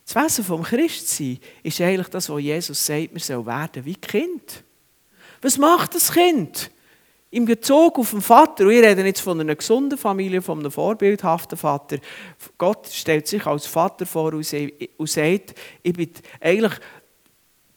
Das 0.06 0.16
Wesen 0.16 0.44
vom 0.44 0.64
Christsein 0.64 1.40
ist 1.64 1.82
eigentlich 1.82 2.10
das, 2.10 2.30
was 2.30 2.42
Jesus 2.42 2.86
sagt, 2.86 3.14
wir 3.14 3.20
sollen 3.22 3.46
werden 3.46 3.86
wie 3.86 3.96
Kind. 3.96 4.64
Was 5.42 5.58
macht 5.58 5.96
das 5.96 6.12
Kind? 6.12 6.70
Im 7.32 7.46
Bezug 7.46 8.00
auf 8.00 8.12
den 8.12 8.22
Vater, 8.22 8.66
und 8.66 8.72
ich 8.72 8.84
rede 8.84 9.06
jetzt 9.06 9.22
von 9.22 9.40
einer 9.40 9.56
gesunden 9.56 9.98
Familie, 9.98 10.42
von 10.42 10.60
einem 10.60 10.72
vorbildhaften 10.72 11.58
Vater, 11.58 11.98
Gott 12.58 12.88
stellt 12.88 13.28
sich 13.28 13.46
als 13.46 13.68
Vater 13.68 14.06
vor 14.06 14.34
und 14.34 14.46
sagt, 14.46 15.56
ich 15.84 15.94
bin 15.94 16.12
eigentlich 16.40 16.80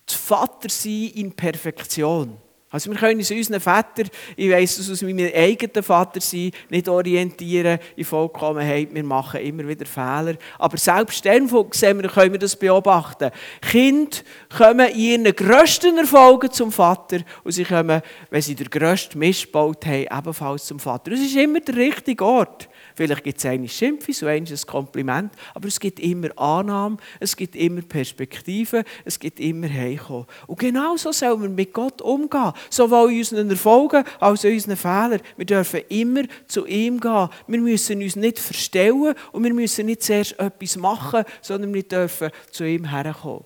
das 0.06 0.14
Vatersein 0.14 1.10
in 1.14 1.32
Perfektion. 1.32 2.36
Also 2.70 2.90
wir 2.90 2.98
können 2.98 3.18
uns 3.18 3.30
unseren 3.30 3.60
Vater, 3.60 4.02
ich 4.36 4.50
weiss 4.50 4.78
es 4.78 4.90
aus 4.90 5.00
meinem 5.00 5.30
eigenen 5.34 5.82
Vater 5.82 6.20
sein, 6.20 6.50
nicht 6.68 6.86
orientieren 6.86 7.78
in 7.96 8.04
Vollkommenheit. 8.04 8.92
Wir 8.92 9.04
machen 9.04 9.40
immer 9.40 9.66
wieder 9.66 9.86
Fehler. 9.86 10.36
Aber 10.58 10.76
selbst 10.76 11.24
dann 11.24 11.48
sehen 11.70 12.02
wir, 12.02 12.10
können 12.10 12.32
wir 12.32 12.38
das 12.38 12.56
beobachten. 12.56 13.30
Kinder 13.62 14.18
kommen 14.54 14.86
in 14.90 15.24
ihren 15.24 15.36
grössten 15.36 15.96
Erfolgen 15.96 16.50
zum 16.50 16.70
Vater 16.70 17.20
und 17.42 17.52
sie 17.52 17.64
kommen, 17.64 18.02
wenn 18.28 18.42
sie 18.42 18.54
den 18.54 18.68
grössten 18.68 19.18
Mist 19.18 19.46
gebaut 19.46 19.86
haben, 19.86 20.06
ebenfalls 20.18 20.66
zum 20.66 20.78
Vater. 20.78 21.10
Das 21.12 21.20
ist 21.20 21.36
immer 21.36 21.60
der 21.60 21.76
richtige 21.76 22.22
Ort. 22.22 22.68
Vielleicht 22.98 23.22
gibt 23.22 23.38
es 23.38 23.46
eine 23.46 23.68
Schimpfe, 23.68 24.12
so 24.12 24.26
ein 24.26 24.44
Kompliment, 24.66 25.32
aber 25.54 25.68
es 25.68 25.78
gibt 25.78 26.00
immer 26.00 26.36
Annahme, 26.36 26.96
es 27.20 27.36
gibt 27.36 27.54
immer 27.54 27.80
Perspektive, 27.80 28.82
es 29.04 29.20
gibt 29.20 29.38
immer 29.38 29.68
Heimkommen. 29.68 30.26
Und 30.48 30.58
genau 30.58 30.96
so 30.96 31.12
sollen 31.12 31.42
wir 31.42 31.48
mit 31.48 31.72
Gott 31.72 32.02
umgehen, 32.02 32.52
sowohl 32.68 33.12
in 33.12 33.18
unseren 33.18 33.50
Erfolgen 33.50 34.02
als 34.18 34.40
auch 34.40 34.48
in 34.48 34.54
unseren 34.54 34.76
Fehlern. 34.76 35.20
Wir 35.36 35.46
dürfen 35.46 35.82
immer 35.88 36.22
zu 36.48 36.66
ihm 36.66 36.98
gehen. 36.98 37.28
Wir 37.46 37.60
müssen 37.60 38.02
uns 38.02 38.16
nicht 38.16 38.40
verstellen 38.40 39.14
und 39.30 39.44
wir 39.44 39.54
müssen 39.54 39.86
nicht 39.86 40.02
zuerst 40.02 40.36
etwas 40.36 40.76
machen, 40.76 41.22
sondern 41.40 41.72
wir 41.72 41.84
dürfen 41.84 42.30
zu 42.50 42.64
ihm 42.64 42.90
herkommen. 42.90 43.44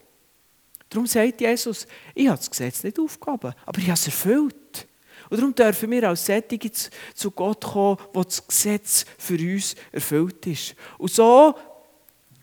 Darum 0.88 1.06
sagt 1.06 1.42
Jesus, 1.42 1.86
ich 2.14 2.26
habe 2.26 2.38
das 2.38 2.48
Gesetz 2.48 2.84
nicht 2.84 2.98
aufgegeben, 2.98 3.52
aber 3.66 3.78
ich 3.78 3.84
habe 3.84 3.98
es 3.98 4.06
erfüllt. 4.06 4.61
Und 5.32 5.38
darum 5.38 5.54
dürfen 5.54 5.90
wir 5.90 6.10
als 6.10 6.26
Sättige 6.26 6.70
zu 6.70 7.30
Gott 7.30 7.64
kommen, 7.64 7.96
wo 8.12 8.22
das 8.22 8.46
Gesetz 8.46 9.06
für 9.16 9.38
uns 9.38 9.74
erfüllt 9.90 10.46
ist. 10.46 10.74
Und 10.98 11.10
so 11.10 11.54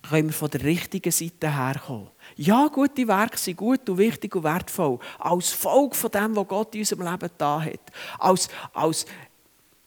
können 0.10 0.30
wir 0.30 0.34
von 0.34 0.50
der 0.50 0.64
richtigen 0.64 1.12
Seite 1.12 1.56
herkommen. 1.56 2.08
Ja, 2.36 2.68
gute 2.68 3.08
Werke 3.08 3.38
sind 3.38 3.58
gut 3.58 3.88
und 3.88 4.00
wichtig 4.00 4.36
und 4.36 4.44
wertvoll. 4.44 4.98
Als 5.20 5.50
Folge 5.50 5.96
von 5.96 6.10
dem, 6.10 6.36
was 6.36 6.48
Gott 6.48 6.74
in 6.74 6.82
unserem 6.82 7.12
Leben 7.12 7.30
da 7.38 7.62
hat. 7.62 7.92
Als, 8.18 8.50
als 8.74 9.06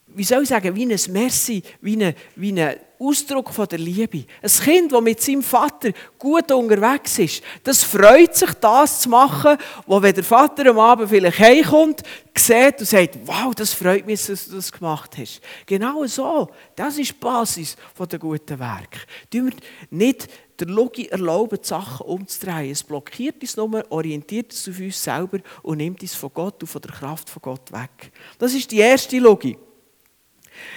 wie 0.07 0.23
soll 0.23 0.45
ich 0.45 0.51
sagen, 0.51 0.73
wie 0.77 0.85
ein 0.85 1.13
Merci, 1.13 1.61
wie 1.81 2.05
ein, 2.05 2.15
wie 2.37 2.53
ein 2.53 2.77
Ausdruck 3.03 3.51
von 3.53 3.67
der 3.67 3.79
Liebe. 3.79 4.25
Ein 4.41 4.51
Kind, 4.51 4.93
das 4.93 5.01
mit 5.01 5.21
seinem 5.21 5.43
Vater 5.43 5.91
gut 6.19 6.51
unterwegs 6.53 7.19
ist, 7.19 7.43
das 7.65 7.83
freut 7.83 8.35
sich, 8.35 8.53
das 8.55 9.01
zu 9.01 9.09
machen, 9.09 9.57
wo 9.87 10.01
wenn 10.01 10.15
der 10.15 10.25
Vater 10.25 10.71
am 10.71 10.79
Abend 10.79 11.09
vielleicht 11.09 11.39
heimkommt, 11.39 12.03
sieht 12.37 12.81
und 12.81 12.89
sagt, 12.89 13.19
wow, 13.25 13.55
das 13.55 13.73
freut 13.73 14.07
mich, 14.07 14.25
dass 14.27 14.47
du 14.47 14.57
das 14.57 14.73
gemacht 14.73 15.17
hast. 15.19 15.41
Genau 15.67 16.07
so. 16.07 16.49
Das 16.77 16.99
ist 16.99 17.11
die 17.11 17.19
Basis 17.19 17.77
der 17.99 18.19
guten 18.19 18.59
Werke. 18.59 19.01
Tun 19.31 19.47
wir 19.47 19.53
nicht 19.91 20.29
der 20.59 20.69
Logik 20.69 21.11
erlauben, 21.11 21.59
die 21.63 21.67
Sachen 21.67 22.07
umzudrehen. 22.07 22.71
Es 22.71 22.83
blockiert 22.83 23.41
uns 23.43 23.57
nur, 23.57 23.85
orientiert 23.91 24.53
uns 24.53 24.69
auf 24.69 24.79
uns 24.79 25.03
selber 25.03 25.39
und 25.63 25.79
nimmt 25.79 26.03
uns 26.03 26.15
von 26.15 26.31
Gott 26.33 26.63
und 26.63 26.69
von 26.69 26.81
der 26.81 26.93
Kraft 26.93 27.29
von 27.29 27.43
Gott 27.43 27.73
weg. 27.73 28.13
Das 28.39 28.55
ist 28.55 28.71
die 28.71 28.79
erste 28.79 29.19
Logik. 29.19 29.59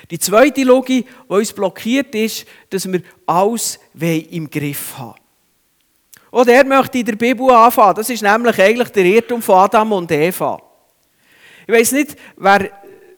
Die 0.09 0.19
zweite 0.19 0.63
Logik, 0.63 1.07
die 1.07 1.33
uns 1.33 1.53
blockiert, 1.53 2.13
ist, 2.15 2.45
dass 2.69 2.91
wir 2.91 3.01
alles 3.25 3.79
im 3.93 4.49
Griff 4.49 4.97
haben 4.97 5.15
Und 6.31 6.47
er 6.47 6.65
möchte 6.65 6.99
in 6.99 7.05
der 7.05 7.15
Bibel 7.15 7.49
anfangen. 7.51 7.95
Das 7.95 8.09
ist 8.09 8.21
nämlich 8.21 8.59
eigentlich 8.59 8.89
der 8.89 9.05
Irrtum 9.05 9.41
von 9.41 9.55
Adam 9.55 9.91
und 9.93 10.11
Eva. 10.11 10.61
Ich 11.67 11.73
weiß 11.73 11.93
nicht, 11.93 12.15
wer 12.37 12.59
die 12.59 12.69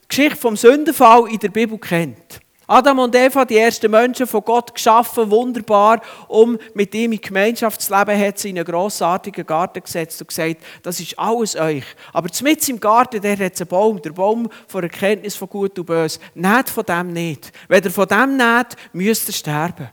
Geschichte 0.08 0.36
vom 0.36 0.56
Sündenfall 0.56 1.28
in 1.30 1.38
der 1.38 1.50
Bibel 1.50 1.78
kennt. 1.78 2.40
Adam 2.70 2.98
und 2.98 3.14
Eva, 3.16 3.46
die 3.46 3.56
ersten 3.56 3.90
Menschen 3.90 4.26
von 4.26 4.44
Gott 4.44 4.74
geschaffen, 4.74 5.30
wunderbar, 5.30 6.02
um 6.28 6.58
mit 6.74 6.94
ihm 6.94 7.12
in 7.12 7.20
Gemeinschaft 7.20 7.80
zu 7.80 7.96
leben, 7.96 8.20
hat 8.20 8.38
sie 8.38 8.50
in 8.50 8.58
einen 8.58 8.66
grossartigen 8.66 9.46
Garten 9.46 9.82
gesetzt 9.82 10.20
und 10.20 10.28
gesagt, 10.28 10.58
das 10.82 11.00
ist 11.00 11.18
alles 11.18 11.56
euch. 11.56 11.84
Aber 12.12 12.28
mitten 12.42 12.72
im 12.72 12.78
Garten, 12.78 13.22
der 13.22 13.38
hat 13.38 13.58
einen 13.58 13.68
Baum, 13.68 14.02
der 14.02 14.12
Baum 14.12 14.50
von 14.66 14.82
Erkenntnis 14.82 15.34
von 15.34 15.48
Gut 15.48 15.78
und 15.78 15.86
Böse. 15.86 16.20
Nehmt 16.34 16.68
von 16.68 16.84
dem 16.84 17.10
nicht. 17.14 17.52
Wenn 17.68 17.82
ihr 17.82 17.90
von 17.90 18.06
dem 18.06 18.36
nehmt, 18.36 18.76
müsst 18.92 19.30
ihr 19.30 19.32
sterben. 19.32 19.88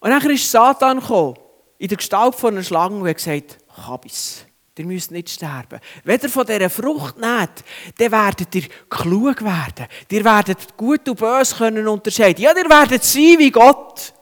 Und 0.00 0.10
dann 0.10 0.30
ist 0.30 0.50
Satan 0.50 0.98
gekommen, 0.98 1.36
in 1.78 1.86
der 1.86 1.96
Gestalt 1.96 2.34
von 2.34 2.54
einer 2.54 2.64
Schlange 2.64 2.96
und 2.96 3.08
hat 3.08 3.18
gesagt, 3.18 3.58
Habis. 3.86 4.46
Ihr 4.76 4.86
müsst 4.86 5.12
nicht 5.12 5.30
sterben. 5.30 5.78
Wenn 6.02 6.20
ihr 6.20 6.28
von 6.28 6.44
dieser 6.44 6.68
Frucht 6.68 7.16
nehmt, 7.16 7.64
dann 7.96 8.12
werdet 8.12 8.54
ihr 8.54 8.64
klug 8.90 9.44
werden. 9.44 9.86
Ihr 10.10 10.24
werdet 10.24 10.76
gut 10.76 11.08
und 11.08 11.18
böse 11.18 11.54
können 11.54 11.86
unterscheiden. 11.86 12.42
Ja, 12.42 12.50
ihr 12.56 12.68
werdet 12.68 13.04
sein 13.04 13.38
wie 13.38 13.52
Gott. 13.52 14.12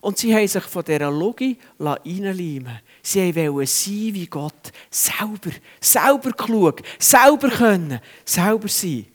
Und 0.00 0.16
sie 0.16 0.34
haben 0.34 0.46
sich 0.46 0.62
von 0.62 0.84
dieser 0.84 1.10
Logik 1.10 1.60
reinleimen 1.78 2.80
Sie 3.02 3.34
wollten 3.34 3.66
sein 3.66 4.14
wie 4.14 4.26
Gott. 4.26 4.72
Selber, 4.90 5.50
selber 5.80 6.32
klug, 6.32 6.82
selber 6.98 7.50
können, 7.50 8.00
selber 8.24 8.68
sein. 8.68 9.06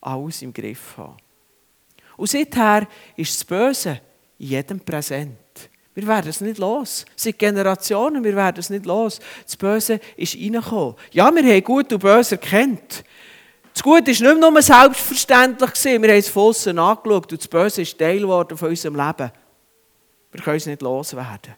Alles 0.00 0.42
im 0.42 0.52
Griff 0.52 0.96
haben. 0.96 1.16
Und 2.16 2.28
seither 2.28 2.86
ist 3.16 3.34
das 3.34 3.44
Böse 3.44 4.00
in 4.38 4.48
jedem 4.48 4.80
präsent. 4.80 5.41
Wir 5.94 6.06
werden 6.06 6.30
es 6.30 6.40
nicht 6.40 6.58
los. 6.58 7.04
Seit 7.16 7.38
Generationen, 7.38 8.24
wir 8.24 8.34
werden 8.34 8.58
es 8.58 8.70
nicht 8.70 8.86
los. 8.86 9.20
Das 9.44 9.56
Böse 9.56 10.00
ist 10.16 10.34
reingekommen. 10.34 10.94
Ja, 11.12 11.30
wir 11.34 11.42
haben 11.42 11.64
Gut 11.64 11.92
und 11.92 11.98
Böse 11.98 12.36
erkannt. 12.36 13.04
Das 13.74 13.82
Gute 13.82 14.06
war 14.06 14.34
nicht 14.34 14.40
nur 14.40 14.62
selbstverständlich. 14.62 15.84
Wir 15.84 16.08
haben 16.10 16.18
es 16.18 16.28
von 16.28 16.78
angeschaut 16.78 17.32
und 17.32 17.40
das 17.40 17.48
Böse 17.48 17.82
ist 17.82 17.98
Teil 17.98 18.20
geworden 18.20 18.56
von 18.56 18.68
unserem 18.68 18.96
Leben. 18.96 19.32
Wir 20.30 20.40
können 20.42 20.56
es 20.56 20.66
nicht 20.66 20.82
loswerden. 20.82 21.54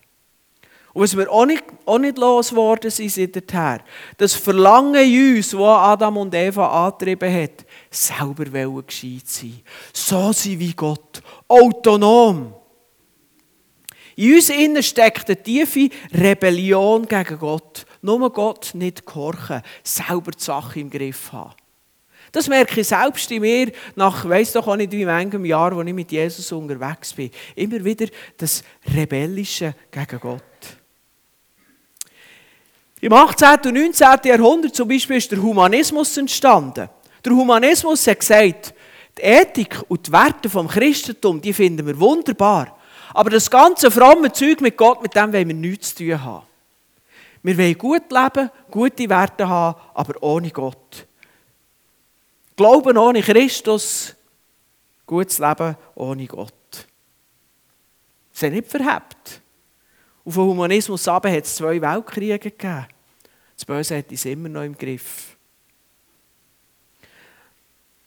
Und 0.92 1.02
was 1.02 1.16
wir 1.16 1.30
auch 1.30 1.44
nicht, 1.44 1.64
auch 1.86 1.98
nicht 1.98 2.18
losgeworden 2.18 2.88
sind 2.90 3.10
seither, 3.10 3.80
das 4.16 4.34
Verlangen 4.34 4.94
in 4.94 5.36
uns, 5.36 5.50
das 5.50 5.60
Adam 5.60 6.16
und 6.18 6.34
Eva 6.34 6.86
angetrieben 6.86 7.32
hat, 7.34 7.66
selber 7.90 8.44
gescheit 8.82 9.26
sein. 9.26 9.60
So 9.92 10.32
sein 10.32 10.58
wie 10.60 10.72
Gott. 10.72 11.20
Autonom. 11.48 12.54
In 14.16 14.34
uns 14.34 14.48
innen 14.50 14.82
steckt 14.82 15.28
eine 15.28 15.42
tiefe 15.42 15.88
Rebellion 16.12 17.06
gegen 17.06 17.38
Gott. 17.38 17.86
Nur 18.02 18.32
Gott 18.32 18.70
nicht 18.74 19.06
gehorchen, 19.06 19.62
selber 19.82 20.30
die 20.30 20.42
Sache 20.42 20.80
im 20.80 20.90
Griff 20.90 21.32
haben. 21.32 21.54
Das 22.34 22.48
merke 22.48 22.80
ich 22.80 22.88
selbst 22.88 23.30
in 23.30 23.42
mir, 23.42 23.70
nach, 23.94 24.28
weiss 24.28 24.52
doch 24.52 24.66
auch 24.66 24.74
nicht 24.76 24.90
wie 24.90 25.04
manchem 25.04 25.44
Jahr, 25.44 25.74
wo 25.74 25.82
ich 25.82 25.94
mit 25.94 26.10
Jesus 26.10 26.50
unterwegs 26.50 27.12
bin. 27.12 27.30
Immer 27.54 27.84
wieder 27.84 28.06
das 28.36 28.64
Rebellische 28.92 29.74
gegen 29.90 30.18
Gott. 30.18 30.42
Im 33.00 33.12
18. 33.12 33.48
und 33.66 33.74
19. 33.74 34.08
Jahrhundert 34.24 34.74
zum 34.74 34.88
Beispiel 34.88 35.16
ist 35.16 35.30
der 35.30 35.40
Humanismus 35.42 36.16
entstanden. 36.16 36.88
Der 37.24 37.32
Humanismus 37.32 38.06
hat 38.06 38.18
gesagt, 38.18 38.74
die 39.16 39.22
Ethik 39.22 39.82
und 39.88 40.06
die 40.06 40.12
Werte 40.12 40.50
vom 40.50 40.66
Christentum, 40.66 41.40
die 41.40 41.52
finden 41.52 41.86
wir 41.86 42.00
wunderbar. 42.00 42.73
Aber 43.14 43.30
das 43.30 43.48
ganze 43.48 43.90
fromme 43.90 44.32
Zeug 44.32 44.60
mit 44.60 44.76
Gott, 44.76 45.00
mit 45.00 45.14
dem 45.14 45.32
wollen 45.32 45.48
wir 45.48 45.54
nichts 45.54 45.94
zu 45.94 46.04
tun 46.04 46.22
haben. 46.22 46.46
Wir 47.44 47.56
wollen 47.56 47.78
gut 47.78 48.10
leben, 48.10 48.50
gute 48.70 49.08
Werte 49.08 49.48
haben, 49.48 49.80
aber 49.94 50.20
ohne 50.22 50.50
Gott. 50.50 51.06
Glauben 52.56 52.98
ohne 52.98 53.22
Christus, 53.22 54.14
gutes 55.06 55.38
Leben 55.38 55.76
ohne 55.94 56.26
Gott. 56.26 56.52
Ist 58.32 58.42
nicht 58.42 58.68
verhebt. 58.68 59.40
Auf 60.24 60.34
dem 60.34 60.42
Humanismus 60.42 61.06
hat 61.06 61.24
es 61.26 61.54
zwei 61.54 61.80
Weltkriege 61.80 62.38
gegeben. 62.38 62.86
Das 63.54 63.64
Böse 63.64 63.98
hat 63.98 64.10
es 64.10 64.24
immer 64.24 64.48
noch 64.48 64.62
im 64.62 64.76
Griff. 64.76 65.36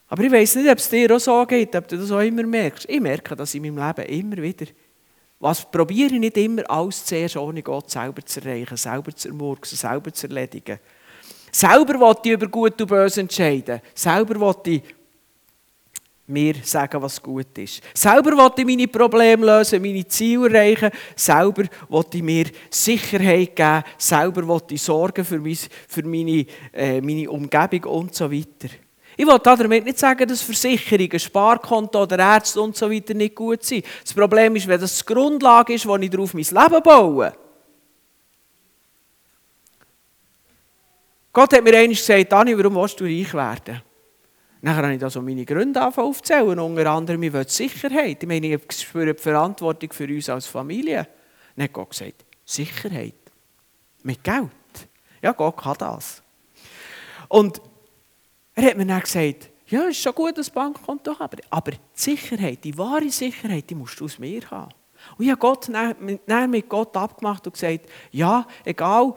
Aber 0.10 0.24
ich 0.24 0.32
weiß 0.32 0.56
nicht, 0.56 0.70
ob 0.70 0.78
es 0.78 0.90
dir 0.90 1.16
auch 1.16 1.20
so 1.20 1.46
geht, 1.46 1.76
ob 1.76 1.88
du 1.88 1.98
das 1.98 2.12
auch 2.12 2.20
immer 2.20 2.44
merkst. 2.44 2.90
Ich 2.90 3.00
merke 3.00 3.36
das 3.36 3.54
in 3.54 3.62
meinem 3.62 3.78
Leben 3.78 4.10
immer 4.10 4.38
wieder. 4.38 4.66
Was 5.40 5.70
probiere 5.70 6.16
ich 6.16 6.20
nicht 6.20 6.38
immer 6.38 6.70
alles 6.70 7.06
zuerst 7.06 7.38
ohne 7.38 7.62
Gott 7.62 7.92
selber 7.92 8.26
zu 8.26 8.42
erreichen, 8.42 8.76
selber 8.76 9.16
zu 9.16 9.28
ermurksen, 9.28 9.78
selber 9.78 10.12
zu 10.12 10.28
erledigen. 10.28 10.80
Selber 11.52 12.00
wollte 12.00 12.30
ich 12.30 12.34
über 12.34 12.48
Gut 12.48 12.82
und 12.82 12.88
Böse 12.88 13.22
entscheiden. 13.22 13.82
Selber 13.94 14.40
wollte 14.40 14.72
ich 14.72 14.84
mir 16.28 16.56
sagen, 16.64 17.02
was 17.02 17.22
gut 17.22 17.58
ist. 17.58 17.82
Selber 17.94 18.36
wollte 18.36 18.62
ich 18.62 18.68
meine 18.68 18.88
Probleme 18.88 19.46
lösen, 19.46 19.82
meine 19.82 20.08
Ziele 20.08 20.50
erreichen. 20.50 20.92
Selber 21.16 21.64
wollte 21.88 22.18
ich 22.18 22.24
mir 22.24 22.46
Sicherheit 22.70 23.56
geben. 23.56 23.84
Selber 23.98 24.46
wollte 24.48 24.74
ich 24.74 24.82
sorgen 24.82 25.24
für, 25.24 25.40
meine, 26.04 26.46
äh, 26.74 27.00
meine 27.00 27.30
Umgebung 27.30 27.84
und 27.86 28.16
so 28.16 28.30
weiter. 28.32 28.70
Ich 29.20 29.26
will 29.26 29.40
damit 29.40 29.84
nicht 29.84 29.98
sagen, 29.98 30.28
dass 30.28 30.44
Versicherungen, 30.44 31.20
Sparkonto 31.20 32.04
oder 32.04 32.20
Ärzte 32.20 32.62
und 32.62 32.78
so 32.78 32.90
weiter 32.90 33.16
nicht 33.16 33.34
gut 33.34 33.64
sind. 33.64 33.84
Das 34.04 34.14
Problem 34.14 34.56
ist, 34.56 34.68
wenn 34.68 34.80
das 34.80 35.00
die 35.00 35.12
Grundlage 35.12 35.74
ist, 35.74 35.88
wo 35.88 35.96
ich 35.98 36.10
darauf 36.12 36.36
mein 36.36 36.44
Leben 36.44 36.84
baue. 36.84 37.34
Gott 41.34 41.54
hat 41.54 41.64
mir 41.64 41.74
einmal 41.74 41.90
gesagt, 41.90 42.32
Dani, 42.32 42.56
warum 42.56 42.76
willst 42.76 43.00
du 43.00 43.06
reich 43.06 43.34
werden? 43.34 43.82
Nachher 44.62 44.84
habe 44.84 44.94
ich 44.94 45.00
da 45.00 45.10
so 45.10 45.22
meine 45.22 45.46
Gründe 45.46 45.86
aufzählen. 45.86 46.60
Unter 46.60 46.92
anderem, 46.92 47.24
ich 47.24 47.34
will 47.34 47.48
Sicherheit. 47.48 48.22
Ich 48.22 48.28
meine, 48.28 48.48
ich 48.48 48.62
spüre 48.72 49.14
die 49.14 49.22
Verantwortung 49.22 49.94
für 49.94 50.08
uns 50.08 50.30
als 50.30 50.46
Familie. 50.46 51.08
Dann 51.56 51.64
hat 51.64 51.74
Gott 51.74 51.90
gesagt, 51.90 52.26
Sicherheit. 52.46 53.16
Mit 54.04 54.24
Geld. 54.24 54.50
Ja, 55.22 55.32
Gott 55.32 55.58
kann 55.58 55.76
das. 55.80 56.22
Und 57.28 57.62
er 58.58 58.72
hat 58.72 58.78
mir 58.78 58.88
dann 58.88 59.02
gesagt, 59.02 59.52
ja, 59.68 59.84
ist 59.84 60.02
schon 60.02 60.16
gut, 60.16 60.36
das 60.38 60.50
Bankkonto 60.50 61.20
haben, 61.20 61.40
aber 61.52 61.72
die 61.72 61.78
Sicherheit, 61.94 62.64
die 62.64 62.76
wahre 62.76 63.10
Sicherheit, 63.12 63.70
die 63.70 63.76
musst 63.76 64.00
du 64.00 64.06
aus 64.06 64.18
mir 64.18 64.42
haben. 64.50 64.72
Und 65.16 65.26
ich 65.26 65.30
habe 65.30 65.40
Gott, 65.40 65.70
dann 65.70 66.50
mit 66.50 66.68
Gott 66.68 66.98
abgemacht 66.98 67.46
und 67.46 67.54
gesagt, 67.54 67.82
ja, 68.12 68.48
egal 68.66 69.14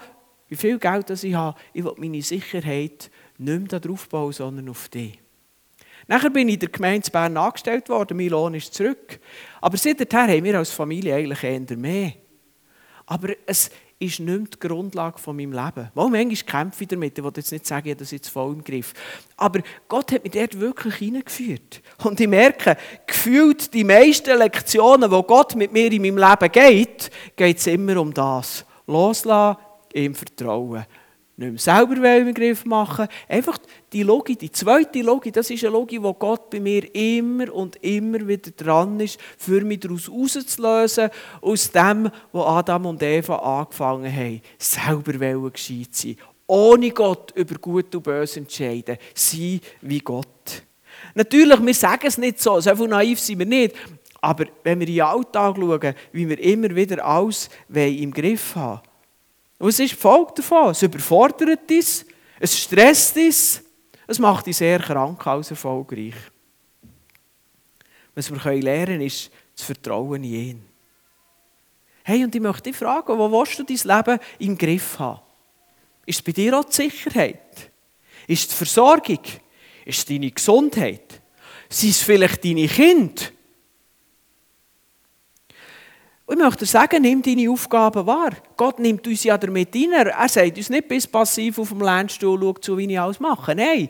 wie 0.49 0.57
viel 0.57 0.79
Geld 0.79 1.09
das 1.09 1.25
ich 1.25 1.33
habe, 1.33 1.59
ich 1.73 1.83
will 1.83 1.95
meine 1.97 2.21
Sicherheit 2.21 3.11
nicht 3.39 3.71
mehr 3.71 3.81
darauf 3.81 4.09
bauen, 4.11 4.33
sondern 4.33 4.69
auf 4.69 4.91
dich. 4.91 5.19
Nachher 6.07 6.29
bin 6.29 6.49
ich 6.49 6.55
in 6.55 6.61
der 6.61 6.69
Gemeinde 6.69 7.11
Bern 7.11 7.37
angestellt 7.39 7.89
worden, 7.89 8.19
mein 8.19 8.29
Lohn 8.29 8.53
ist 8.53 8.75
zurück. 8.75 9.21
Aber 9.63 9.79
seitdem 9.79 10.19
haben 10.19 10.45
wir 10.45 10.59
als 10.59 10.71
Familie 10.71 11.15
eigentlich 11.15 11.45
eher 11.45 11.77
mehr. 11.79 12.13
Aber 13.07 13.31
es 13.47 13.71
ist 14.01 14.19
nicht 14.19 14.27
mehr 14.27 14.39
die 14.39 14.59
Grundlage 14.59 15.19
von 15.19 15.37
meinem 15.37 15.53
Leben. 15.53 15.91
Mal 15.95 16.09
manchmal 16.09 16.63
kämpfe 16.63 16.85
ich 16.85 16.89
damit, 16.89 17.17
ich 17.17 17.23
will 17.23 17.33
jetzt 17.37 17.53
nicht 17.53 17.67
sagen, 17.67 17.87
ich 17.87 17.93
habe 17.93 18.01
das 18.01 18.11
jetzt 18.11 18.29
voll 18.29 18.55
im 18.55 18.65
Griff. 18.65 18.95
Aber 19.37 19.61
Gott 19.89 20.11
hat 20.11 20.25
mich 20.25 20.33
dort 20.33 20.59
wirklich 20.59 20.95
hineingeführt. 20.97 21.83
Und 22.03 22.19
ich 22.19 22.27
merke, 22.27 22.77
gefühlt 23.07 23.73
die 23.75 23.85
meisten 23.85 24.37
Lektionen, 24.39 25.11
wo 25.11 25.23
Gott 25.23 25.55
mit 25.55 25.73
mir 25.73 25.93
in 25.93 26.03
meinem 26.03 26.17
Leben 26.17 26.51
geht, 26.51 27.11
geht 27.37 27.59
es 27.59 27.67
immer 27.67 28.01
um 28.01 28.13
das. 28.13 28.65
Loslassen, 28.87 29.61
ihm 29.93 30.15
vertrauen 30.15 30.87
nicht 31.41 31.53
mehr 31.53 31.59
selber 31.59 32.17
im 32.19 32.35
Griff 32.35 32.65
machen. 32.67 33.09
Einfach 33.27 33.59
die 33.93 34.03
Logik, 34.03 34.39
die 34.39 34.53
zweite 34.53 35.01
Logik, 35.01 35.33
das 35.33 35.51
ist 35.51 35.65
eine 35.65 35.73
Logik, 35.73 36.03
wo 36.03 36.13
Gott 36.13 36.51
bei 36.51 36.61
mir 36.61 36.95
immer 36.95 37.53
und 37.53 37.77
immer 37.83 38.27
wieder 38.29 38.51
dran 38.51 39.01
ist, 39.01 39.19
für 39.39 39.63
mich 39.63 39.81
daraus 39.81 40.11
rauszulösen, 40.11 41.09
aus 41.41 41.71
dem, 41.73 42.11
was 42.33 42.47
Adam 42.47 42.87
und 42.87 43.03
Eva 43.03 43.37
angefangen 43.37 44.15
haben. 44.15 44.43
Selber 44.59 45.51
gescheit 45.51 45.89
sein. 45.93 46.17
Ohne 46.47 46.91
Gott 46.91 47.33
über 47.35 47.55
Gut 47.57 47.95
und 47.95 48.03
Böse 48.03 48.41
entscheiden. 48.41 48.99
Sein 49.15 49.61
wie 49.81 50.01
Gott. 50.01 50.63
Natürlich, 51.15 51.65
wir 51.65 51.75
sagen 51.75 52.07
es 52.07 52.19
nicht 52.19 52.41
so, 52.41 52.61
so 52.61 52.77
viel 52.77 52.89
naiv 52.89 53.19
sind 53.19 53.39
wir 53.39 53.47
nicht. 53.47 53.75
Aber 54.21 54.45
wenn 54.63 54.81
wir 54.81 54.89
in 54.89 54.95
den 54.95 55.03
Alltag 55.05 55.57
schauen, 55.57 55.95
wie 56.13 56.29
wir 56.29 56.39
immer 56.39 56.75
wieder 56.75 57.03
alles 57.03 57.49
im 57.71 58.13
Griff 58.13 58.55
haben 58.55 58.83
und 59.61 59.67
was 59.67 59.79
ist 59.79 59.93
die 59.93 59.97
Folge 59.97 60.33
davon? 60.37 60.71
Es 60.71 60.83
überfordert 60.83 61.71
uns, 61.71 62.07
es 62.39 62.59
stresst 62.59 63.15
uns, 63.19 63.63
es 64.07 64.19
macht 64.19 64.47
uns 64.47 64.57
sehr 64.57 64.79
krank 64.79 65.25
als 65.27 65.51
erfolgreich. 65.51 66.15
Was 68.15 68.31
wir 68.31 68.55
lernen 68.55 68.87
können, 68.87 69.01
ist 69.03 69.31
das 69.55 69.67
Vertrauen 69.67 70.25
in 70.25 70.33
ihn. 70.33 70.65
Hey, 72.03 72.25
und 72.25 72.35
ich 72.35 72.41
möchte 72.41 72.71
dich 72.71 72.77
fragen, 72.77 73.19
wo 73.19 73.31
willst 73.31 73.59
du 73.59 73.65
dein 73.65 73.97
Leben 73.97 74.19
im 74.39 74.57
Griff 74.57 74.99
haben? 74.99 75.21
Ist 76.07 76.21
es 76.21 76.23
bei 76.23 76.33
dir 76.33 76.59
auch 76.59 76.65
die 76.65 76.73
Sicherheit? 76.73 77.71
Ist 78.27 78.41
es 78.41 78.49
die 78.49 78.55
Versorgung? 78.55 79.21
Ist 79.85 79.99
es 79.99 80.05
deine 80.07 80.31
Gesundheit? 80.31 81.21
Sind 81.69 81.91
es 81.91 82.03
vielleicht 82.03 82.43
deine 82.43 82.67
Kinder? 82.67 83.25
Ich 86.33 86.37
möchte 86.37 86.65
sagen, 86.65 87.03
nimm 87.03 87.23
deine 87.23 87.51
Aufgaben 87.51 88.07
wahr. 88.07 88.31
Gott 88.57 88.79
nimmt 88.79 89.05
uns 89.05 89.25
ja 89.25 89.37
damit 89.37 89.75
rein. 89.75 89.91
Er 89.93 90.29
sagt 90.29 90.57
uns 90.57 90.71
nicht 90.71 90.87
bis 90.87 91.05
passiv 91.05 91.59
auf 91.59 91.71
dem 91.71 91.81
Lernstuhl, 91.81 92.39
schau 92.41 92.53
zu, 92.53 92.79
wie 92.79 92.89
ich 92.89 93.01
alles 93.01 93.19
mache. 93.19 93.53
Nein. 93.57 93.89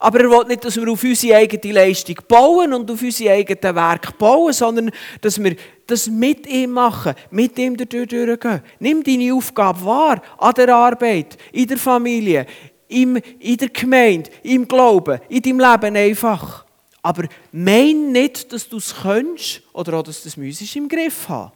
Aber 0.00 0.20
er 0.20 0.30
will 0.30 0.46
nicht, 0.48 0.64
dass 0.64 0.76
wir 0.76 0.90
auf 0.90 1.04
unsere 1.04 1.36
eigene 1.36 1.74
Leistung 1.74 2.16
bauen 2.26 2.72
und 2.72 2.90
auf 2.90 3.02
unsere 3.02 3.34
eigenen 3.34 3.76
Werke 3.76 4.10
bauen, 4.18 4.54
sondern 4.54 4.90
dass 5.20 5.42
wir 5.42 5.54
das 5.86 6.06
mit 6.06 6.46
ihm 6.46 6.70
machen, 6.70 7.12
mit 7.30 7.58
ihm 7.58 7.76
durchgehen. 7.76 8.62
Nimm 8.78 9.04
deine 9.04 9.34
Aufgabe 9.34 9.84
wahr, 9.84 10.22
an 10.38 10.54
der 10.54 10.74
Arbeit, 10.74 11.36
in 11.52 11.66
der 11.66 11.76
Familie, 11.76 12.46
in 12.88 13.20
der 13.42 13.68
Gemeinde, 13.68 14.30
im 14.44 14.66
Glauben, 14.66 15.20
in 15.28 15.42
deinem 15.42 15.60
Leben 15.60 15.96
einfach. 15.96 16.64
Aber 17.02 17.24
mein 17.52 18.12
nicht, 18.12 18.50
dass 18.50 18.66
du 18.66 18.78
es 18.78 18.94
könntest 19.02 19.60
oder 19.74 19.98
auch, 19.98 20.04
dass 20.04 20.22
du 20.22 20.30
es 20.30 20.74
im 20.74 20.88
Griff 20.88 21.28
haben 21.28 21.52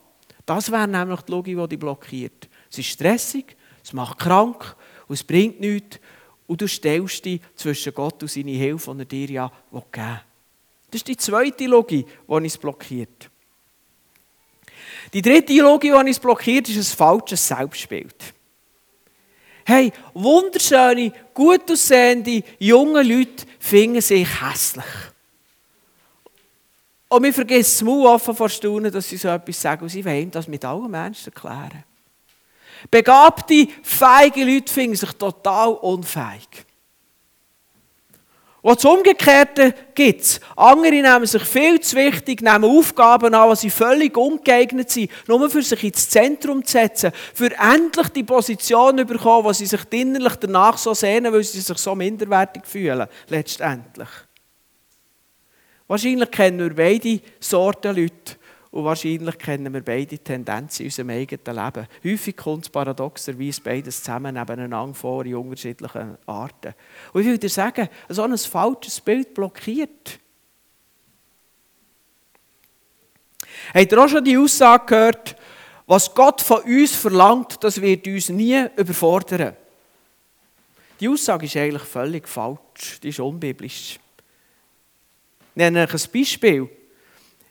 das 0.47 0.71
wäre 0.71 0.87
nämlich 0.87 1.21
die 1.23 1.33
Logik, 1.33 1.57
die 1.57 1.69
dich 1.69 1.79
blockiert. 1.79 2.49
Es 2.71 2.79
ist 2.79 2.87
stressig, 2.87 3.57
es 3.83 3.93
macht 3.93 4.19
krank 4.19 4.77
und 5.09 5.15
es 5.15 5.25
bringt 5.25 5.61
nichts. 5.61 5.99
Und 6.47 6.61
du 6.61 6.69
stellst 6.69 7.25
dich 7.25 7.41
zwischen 7.57 7.93
Gott 7.93 8.23
und 8.23 8.31
seine 8.31 8.53
Hilfe, 8.53 8.95
die 8.95 9.01
er 9.01 9.05
dir 9.05 9.31
ja 9.31 9.53
geben 9.73 9.85
will. 9.95 10.21
Das 10.91 11.01
ist 11.01 11.09
die 11.09 11.17
zweite 11.17 11.67
Logik, 11.67 12.07
die 12.07 12.33
uns 12.33 12.57
blockiert. 12.57 13.29
Die 15.13 15.23
dritte 15.23 15.53
Logik, 15.61 15.93
die 15.93 15.99
uns 15.99 16.19
blockiert, 16.21 16.69
ist 16.69 16.93
ein 16.93 16.97
falsches 16.97 17.47
Selbstbild. 17.47 18.15
Hey, 19.65 19.93
wunderschöne, 20.15 21.13
gut 21.35 21.69
aussehende, 21.69 22.45
junge 22.61 23.03
Leute 23.03 23.47
finden 23.59 24.01
sich 24.01 24.29
hässlich. 24.41 24.85
Und 27.09 27.23
wir 27.23 27.33
vergessen 27.33 27.88
es 27.88 27.95
offen 27.95 28.35
vor 28.35 28.49
Staunen, 28.49 28.92
dass 28.92 29.09
sie 29.09 29.16
so 29.16 29.29
etwas 29.29 29.61
sagen 29.61 29.83
und 29.83 29.88
sie 29.88 30.05
wollen 30.05 30.31
das 30.31 30.49
mit 30.49 30.64
allen 30.64 30.90
Menschen 30.90 31.33
erklären. 31.33 31.85
Begabte, 32.90 33.69
feige 33.83 34.45
Leute 34.45 34.73
finden 34.73 34.97
sich 34.97 35.12
total 35.12 35.71
unfähig. 35.75 36.66
Und 38.66 38.79
das 38.79 38.85
Umgekehrte 38.85 39.73
gibt 39.95 40.23
es. 40.23 40.40
Andere 40.57 40.90
nehmen 40.90 41.27
sich 41.27 41.45
viel 41.45 41.79
zu 41.79 41.95
wichtig, 41.95 42.42
nehmen 42.42 42.64
Aufgaben 42.64 43.33
an, 43.33 43.51
die 43.51 43.57
sie 43.57 43.71
völlig 43.71 44.16
ungeeignet 44.16 44.90
sind, 44.90 45.09
nur 45.29 45.49
für 45.49 45.62
sich 45.62 45.85
ins 45.85 46.11
Zentrum 46.11 46.64
zu 46.64 46.73
setzen, 46.73 47.12
für 47.33 47.53
endlich 47.57 48.09
die 48.09 48.25
Position 48.25 48.99
zu 48.99 49.05
bekommen, 49.05 49.45
wo 49.45 49.53
sie 49.53 49.66
sich 49.66 49.83
innerlich 49.90 50.35
danach 50.35 50.79
so 50.79 50.95
sehnen, 50.95 51.33
weil 51.33 51.45
sie 51.45 51.61
sich 51.61 51.79
so 51.79 51.95
minderwertig 51.95 52.66
fühlen, 52.66 53.07
letztendlich. 53.29 54.09
Wahrscheinlich 55.88 56.31
kennen 56.31 56.59
wir 56.59 56.75
beide 56.75 57.20
Sorten 57.38 57.94
Leute 57.94 58.37
und 58.72 58.85
wahrscheinlich 58.85 59.38
kennen 59.38 59.72
wir 59.72 59.83
beide 59.83 60.18
Tendenzen 60.18 60.83
in 60.83 60.88
unserem 60.88 61.11
eigenen 61.11 61.57
Leben. 61.57 61.87
Häufig 62.05 62.37
kommt 62.37 62.64
es 62.64 62.70
paradoxerweise 62.70 63.61
beides 63.62 64.03
zusammen 64.03 64.35
nebeneinander 64.35 64.94
vor 64.94 65.25
in 65.25 65.37
unterschiedlichen 65.37 66.18
Arten. 66.27 66.75
Und 67.12 67.27
ich 67.27 67.40
dir 67.40 67.49
sagen, 67.49 67.88
so 68.09 68.22
ein 68.22 68.37
falsches 68.37 69.01
Bild 69.01 69.33
blockiert. 69.33 70.18
Habt 73.72 73.92
ihr 73.92 73.99
auch 73.99 74.09
schon 74.09 74.25
die 74.25 74.37
Aussage 74.37 74.87
gehört, 74.87 75.37
was 75.87 76.12
Gott 76.12 76.42
von 76.42 76.62
uns 76.62 76.96
verlangt, 76.96 77.62
das 77.62 77.81
wird 77.81 78.07
uns 78.09 78.29
nie 78.29 78.66
überfordern? 78.77 79.55
Die 80.99 81.09
Aussage 81.09 81.46
ist 81.46 81.57
eigentlich 81.57 81.83
völlig 81.83 82.27
falsch, 82.27 82.99
die 83.03 83.11
ist 83.11 83.20
unbiblisch 83.20 83.99
nenne 85.57 85.85
euch 85.85 85.92
ein 85.92 86.11
Beispiel. 86.12 86.69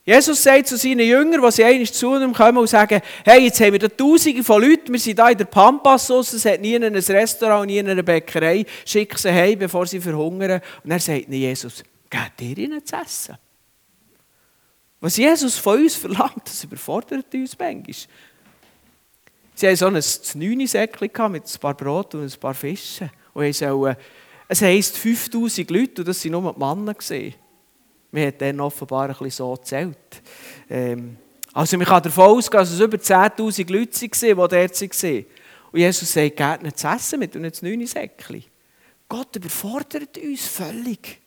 Jesus 0.06 0.44
sagt 0.44 0.68
zu 0.68 0.78
seinen 0.78 1.00
Jüngern, 1.00 1.41
die 1.41 1.52
sie 1.52 1.63
einmal 1.63 1.88
zu 1.88 2.15
ihm 2.15 2.32
kommen 2.32 2.60
und 2.60 2.68
sagen, 2.68 3.02
hey, 3.24 3.46
jetzt 3.46 3.60
haben 3.60 3.72
wir 3.72 3.80
da 3.80 3.88
Tausende 3.88 4.44
von 4.44 4.62
Leuten, 4.62 4.94
wir 4.94 5.00
sind 5.00 5.20
hier 5.20 5.32
in 5.32 5.38
der 5.38 5.46
Pampas, 5.46 6.12
es 6.12 6.46
hat 6.46 6.62
nie 6.62 6.76
ein 6.76 6.96
Restaurant, 6.96 7.65
nie 7.65 7.80
eine 7.80 8.04
Bäckerei, 8.04 8.65
schick 8.86 9.18
sie 9.18 9.32
heim, 9.32 9.58
bevor 9.58 9.88
sie 9.88 10.00
verhungern. 10.00 10.62
Und 10.84 10.91
er 10.91 11.00
sagt 11.00 11.28
ihnen, 11.28 11.34
Jesus, 11.34 11.84
gebt 12.08 12.39
ihr 12.39 12.56
ihnen 12.56 12.86
zu 12.86 12.96
essen? 12.96 13.38
Was 15.00 15.18
Jesus 15.18 15.58
von 15.58 15.82
uns 15.82 15.96
verlangt, 15.96 16.46
das 16.46 16.63
überfordert 16.63 17.34
uns 17.34 17.58
manchmal. 17.58 17.96
Sie 19.56 19.68
haben 19.68 19.76
so 19.76 19.88
ein 19.88 19.94
9 20.58 20.68
Säckchen 20.68 21.32
mit 21.32 21.44
ein 21.46 21.60
paar 21.60 21.74
Brot 21.76 22.13
und 22.13 22.24
ein 22.24 22.39
paar 22.39 22.54
Fischen. 22.54 23.10
Und 23.34 23.56
sollen, 23.56 23.96
es 24.48 24.62
heisst 24.62 24.98
5000 24.98 25.72
Leute 25.72 26.02
und 26.02 26.08
das 26.08 26.24
waren 26.26 26.32
nur 26.32 26.54
die 26.54 26.60
Männer. 26.60 27.34
Man 28.15 28.28
hat 28.28 28.41
dann 28.41 28.62
offenbar 28.62 29.10
ein 29.10 29.10
bisschen 29.10 29.30
so 29.30 29.54
gezählt. 29.56 29.97
Ähm, 30.69 31.17
also 31.51 31.78
man 31.78 31.86
kann 31.86 32.01
davon 32.01 32.30
ausgehen, 32.30 32.62
dass 32.62 32.71
es 32.71 32.80
über 32.80 32.95
10'000 32.95 33.69
Leute 33.69 34.38
waren, 34.38 34.49
die 34.49 34.56
dort 34.56 35.04
waren. 35.04 35.25
Und 35.73 35.80
Jesus 35.80 36.13
sagt, 36.13 36.38
geht 36.38 36.63
nicht 36.63 36.80
zu 36.80 36.88
essen 36.88 37.19
mit 37.19 37.36
nicht 37.36 37.62
neun 37.62 37.86
Säckchen. 37.86 38.45
Gott 39.10 39.36
überfordert 39.36 40.17
uns 40.17 40.47
völlig. 40.47 41.19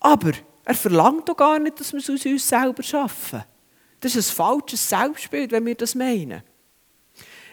Aber 0.00 0.32
er 0.64 0.74
verlangt 0.74 1.28
doch 1.28 1.36
gar 1.36 1.58
nicht, 1.58 1.78
dass 1.78 1.92
wir 1.92 2.00
es 2.00 2.08
aus 2.08 2.24
uns 2.24 2.48
selber 2.48 2.82
schaffen. 2.82 3.44
Das 4.00 4.16
ist 4.16 4.30
ein 4.30 4.36
falsches 4.36 4.88
Selbstbild, 4.88 5.52
wenn 5.52 5.66
wir 5.66 5.74
das 5.74 5.94
meinen. 5.94 6.42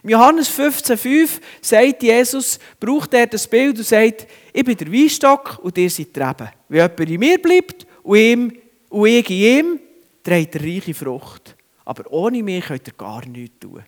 Im 0.02 0.10
Johannes 0.10 0.50
15,5 0.50 1.42
sagt 1.60 2.04
Jesus, 2.04 2.58
braucht 2.80 3.14
er 3.14 3.28
das 3.28 3.46
Bild 3.50 3.78
und 3.78 3.86
sagt, 3.86 4.28
ich 4.54 4.64
bin 4.64 4.78
der 4.78 4.92
Weinstock 4.92 5.60
und 5.62 5.78
ihr 5.78 5.90
seid 5.90 6.16
die 6.16 6.20
Reben. 6.20 6.50
Wenn 6.70 6.80
jemand 6.80 7.00
in 7.00 7.20
mir 7.20 7.42
bleibt 7.42 7.88
und, 8.04 8.18
ihm, 8.18 8.54
und 8.90 9.08
ich 9.08 9.30
in 9.30 9.38
ihm, 9.38 9.80
trägt 10.24 10.56
er 10.56 10.62
reiche 10.62 10.94
Frucht. 10.94 11.56
Aber 11.86 12.12
ohne 12.12 12.44
mich 12.44 12.66
könnt 12.66 12.88
ihr 12.88 12.94
gar 12.94 13.26
nichts 13.26 13.60
tun. 13.60 13.84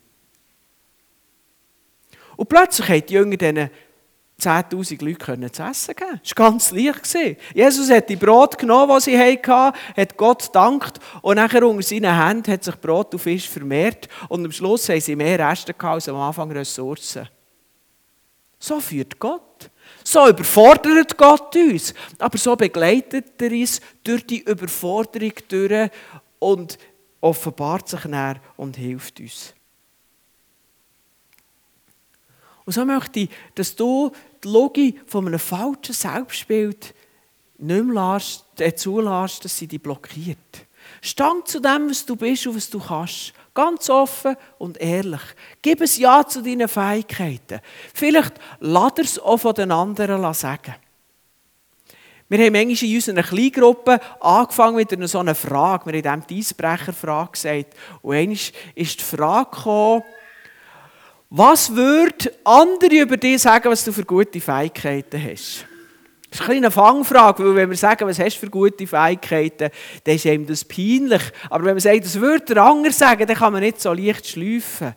Und 2.35 2.49
plötzlich 2.49 2.89
hat 2.89 3.09
die 3.09 3.13
Jünger 3.13 3.37
diesen 3.37 3.69
10.000 4.41 5.05
Leute 5.05 5.51
zu 5.51 5.63
essen 5.63 5.95
geben. 5.95 6.19
Das 6.21 6.37
war 6.37 6.49
ganz 6.49 6.71
leicht. 6.71 7.37
Jesus 7.53 7.89
hat 7.89 8.09
die 8.09 8.15
Brot 8.15 8.57
genommen, 8.57 8.97
die 8.97 9.11
sie 9.11 9.17
hatten, 9.17 9.77
hat 9.95 10.17
Gott 10.17 10.47
gedankt 10.47 10.99
und 11.21 11.35
nachher 11.35 11.65
unter 11.67 11.83
seinen 11.83 12.15
Händen 12.15 12.51
hat 12.51 12.63
sich 12.63 12.75
Brot 12.75 13.13
und 13.13 13.19
Fisch 13.19 13.47
vermehrt 13.47 14.09
und 14.29 14.43
am 14.43 14.51
Schluss 14.51 14.89
haben 14.89 14.99
sie 14.99 15.15
mehr 15.15 15.39
Reste 15.39 15.75
als 15.79 16.09
am 16.09 16.17
Anfang 16.17 16.51
Ressourcen. 16.51 17.29
So 18.63 18.79
führt 18.79 19.19
Gott. 19.19 19.69
So 20.05 20.25
überfordert 20.25 21.17
Gott 21.17 21.53
uns. 21.57 21.93
Aber 22.17 22.37
so 22.37 22.55
begleitet 22.55 23.33
er 23.41 23.51
uns 23.51 23.81
durch 24.05 24.25
die 24.25 24.39
Überforderung 24.39 25.33
durch 25.49 25.89
und 26.39 26.77
offenbart 27.19 27.89
sich 27.89 28.05
näher 28.05 28.39
und 28.55 28.77
hilft 28.77 29.19
uns. 29.19 29.53
Und 32.63 32.71
so 32.71 32.85
möchte 32.85 33.19
ich, 33.19 33.29
dass 33.53 33.75
du 33.75 34.13
die 34.41 34.47
Logik 34.47 35.01
von 35.07 35.27
einem 35.27 35.39
falschen 35.39 35.93
Selbstbild 35.93 36.93
nicht 37.57 37.83
mehr 37.83 38.21
äh, 38.59 38.73
zulässt, 38.73 39.43
dass 39.43 39.57
sie 39.57 39.67
dich 39.67 39.81
blockiert. 39.81 40.37
Stand 41.01 41.49
zu 41.49 41.59
dem, 41.59 41.89
was 41.89 42.05
du 42.05 42.15
bist 42.15 42.47
und 42.47 42.55
was 42.55 42.69
du 42.69 42.79
kannst. 42.79 43.33
Ganz 43.53 43.89
offen 43.89 44.35
und 44.57 44.81
ehrlich. 44.81 45.21
Gib 45.61 45.81
ein 45.81 45.89
Ja 45.97 46.25
zu 46.25 46.41
deinen 46.41 46.67
Fähigkeiten. 46.67 47.59
Vielleicht 47.93 48.33
lass 48.59 48.93
es 48.97 49.19
auch 49.19 49.37
von 49.37 49.53
den 49.53 49.71
anderen 49.71 50.33
sagen. 50.33 50.75
Wir 52.29 52.45
haben 52.45 52.53
manchmal 52.53 52.89
in 52.89 52.95
unserer 52.95 53.21
Kleingruppe 53.21 53.99
angefangen 54.19 54.77
mit 54.77 54.91
einer 54.91 55.07
so 55.07 55.19
einer 55.19 55.35
Frage. 55.35 55.91
Wir 55.91 56.09
haben 56.09 56.21
dem 56.21 56.27
die 56.27 56.39
Eisbrecherfrage 56.39 57.31
gesagt. 57.33 57.75
Und 58.01 58.15
einmal 58.15 58.37
ist 58.73 58.99
die 58.99 59.03
Frage 59.03 59.51
gekommen, 59.51 60.03
was 61.29 61.75
würden 61.75 62.31
andere 62.43 62.95
über 62.95 63.17
dich 63.17 63.41
sagen, 63.41 63.69
was 63.69 63.83
du 63.83 63.91
für 63.91 64.05
gute 64.05 64.39
Fähigkeiten 64.39 65.23
hast? 65.23 65.65
Das 66.33 66.41
ist 66.41 66.49
eine 66.49 66.71
Fangfrage, 66.71 67.45
weil 67.45 67.55
wenn 67.55 67.69
wir 67.69 67.77
sagen, 67.77 68.07
was 68.07 68.17
hast 68.17 68.37
du 68.37 68.39
für 68.39 68.49
gute 68.49 68.87
Fähigkeiten, 68.87 69.69
dann 70.03 70.15
ist 70.15 70.25
einem 70.25 70.47
das 70.47 70.65
peinlich. 70.65 71.21
Aber 71.47 71.65
wenn 71.65 71.75
man 71.75 71.79
sagt, 71.79 72.05
das 72.05 72.19
würde 72.19 72.55
der 72.55 72.63
andere 72.63 72.91
sagen, 72.91 73.27
dann 73.27 73.37
kann 73.37 73.53
man 73.53 73.61
nicht 73.61 73.79
so 73.79 73.93
leicht 73.93 74.27
schleifen. 74.27 74.95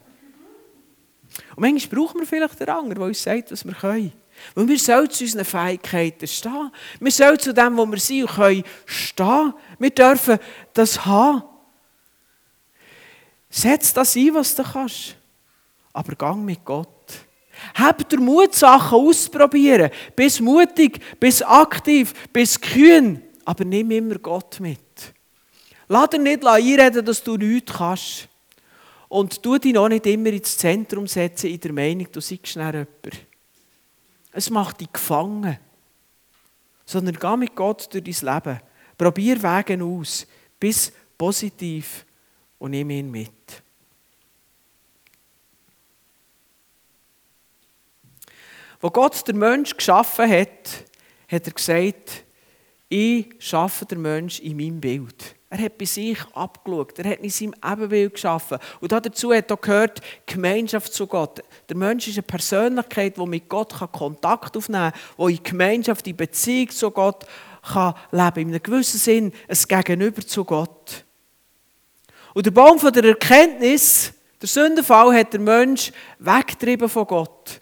Und 1.54 1.60
manchmal 1.60 2.00
brauchen 2.00 2.20
wir 2.20 2.26
vielleicht 2.26 2.58
den 2.58 2.68
anderen, 2.70 2.94
der 2.94 3.04
uns 3.04 3.22
sagt, 3.22 3.52
was 3.52 3.66
wir 3.66 3.74
können. 3.74 4.12
Weil 4.54 4.68
wir 4.68 4.78
sollen 4.78 5.10
zu 5.10 5.24
unseren 5.24 5.44
Fähigkeiten 5.44 6.26
stehen. 6.26 6.70
Wir 7.00 7.12
sollen 7.12 7.38
zu 7.38 7.52
dem, 7.52 7.76
wo 7.76 7.84
wir 7.86 7.98
sind 7.98 8.22
und 8.22 8.30
können, 8.30 8.64
stehen. 8.86 9.52
Wir 9.78 9.90
dürfen 9.90 10.38
das 10.72 11.04
haben. 11.04 11.42
Setz 13.50 13.92
das 13.92 14.16
ein, 14.16 14.34
was 14.34 14.54
du 14.54 14.62
kannst 14.62 15.16
aber 15.96 16.14
gang 16.14 16.44
mit 16.44 16.62
Gott. 16.62 17.25
Habt 17.74 18.10
der 18.10 18.20
Mut, 18.20 18.54
Sachen 18.54 18.98
auszuprobieren. 18.98 19.90
Bist 20.14 20.40
mutig, 20.40 21.00
bist 21.18 21.46
aktiv, 21.46 22.12
bist 22.32 22.60
kühn, 22.62 23.22
aber 23.44 23.64
nimm 23.64 23.90
immer 23.90 24.18
Gott 24.18 24.60
mit. 24.60 24.80
Lass 25.88 26.10
dir 26.10 26.18
nicht 26.18 26.44
einreden, 26.44 27.04
dass 27.04 27.22
du 27.22 27.36
nichts 27.36 27.72
kannst. 27.72 28.28
Und 29.08 29.42
tu 29.42 29.56
dich 29.56 29.72
noch 29.72 29.88
nicht 29.88 30.06
immer 30.06 30.30
ins 30.30 30.58
Zentrum 30.58 31.06
setzen 31.06 31.50
in 31.50 31.60
der 31.60 31.72
Meinung, 31.72 32.08
du 32.10 32.20
seist 32.20 32.48
schnell 32.48 32.74
jemand. 32.74 33.26
Es 34.32 34.50
macht 34.50 34.80
dich 34.80 34.92
gefangen. 34.92 35.58
sondern 36.86 37.18
geh 37.18 37.36
mit 37.36 37.54
Gott 37.54 37.92
durch 37.92 38.04
dein 38.04 38.34
Leben. 38.34 38.60
Probier 38.96 39.42
Wege 39.42 39.84
aus, 39.84 40.26
bis 40.58 40.92
positiv 41.18 42.06
und 42.58 42.70
nimm 42.70 42.90
ihn 42.90 43.10
mit. 43.10 43.62
Wo 48.80 48.90
Gott 48.90 49.26
den 49.26 49.38
Mensch 49.38 49.76
geschaffen 49.76 50.30
hat, 50.30 50.84
hat 51.28 51.46
er 51.46 51.52
gesagt, 51.52 52.24
ich 52.88 53.26
schaffe 53.38 53.84
den 53.84 54.02
Mensch 54.02 54.40
in 54.40 54.56
meinem 54.56 54.80
Bild. 54.80 55.36
Er 55.48 55.58
hat 55.58 55.78
bei 55.78 55.84
sich 55.84 56.18
abgeschaut. 56.34 56.98
Er 56.98 57.10
hat 57.10 57.20
in 57.20 57.30
seinem 57.30 57.54
Ebenbild 57.64 58.14
geschaffen. 58.14 58.58
Und 58.80 58.92
dazu 58.92 59.32
hat 59.32 59.50
er 59.50 59.56
gehört, 59.56 60.00
Gemeinschaft 60.26 60.92
zu 60.92 61.06
Gott. 61.06 61.40
Der 61.68 61.76
Mensch 61.76 62.08
ist 62.08 62.16
eine 62.16 62.22
Persönlichkeit, 62.22 63.16
die 63.16 63.26
mit 63.26 63.48
Gott 63.48 63.72
Kontakt 63.92 64.56
aufnehmen 64.56 64.92
kann, 64.92 65.26
die 65.28 65.36
in 65.36 65.42
Gemeinschaft, 65.42 66.06
in 66.06 66.16
Beziehung 66.16 66.70
zu 66.70 66.90
Gott 66.90 67.24
kann 67.62 67.94
leben 68.10 68.40
In 68.40 68.48
einem 68.48 68.62
gewissen 68.62 68.98
Sinn 68.98 69.32
ein 69.48 69.58
Gegenüber 69.68 70.22
zu 70.24 70.44
Gott. 70.44 71.04
Und 72.34 72.46
der 72.46 72.50
Baum 72.50 72.78
der 72.78 73.04
Erkenntnis, 73.04 74.12
der 74.40 74.48
Sündenfall, 74.48 75.14
hat 75.14 75.32
der 75.32 75.40
Mensch 75.40 75.92
weggetrieben 76.18 76.88
von 76.88 77.06
Gott. 77.06 77.60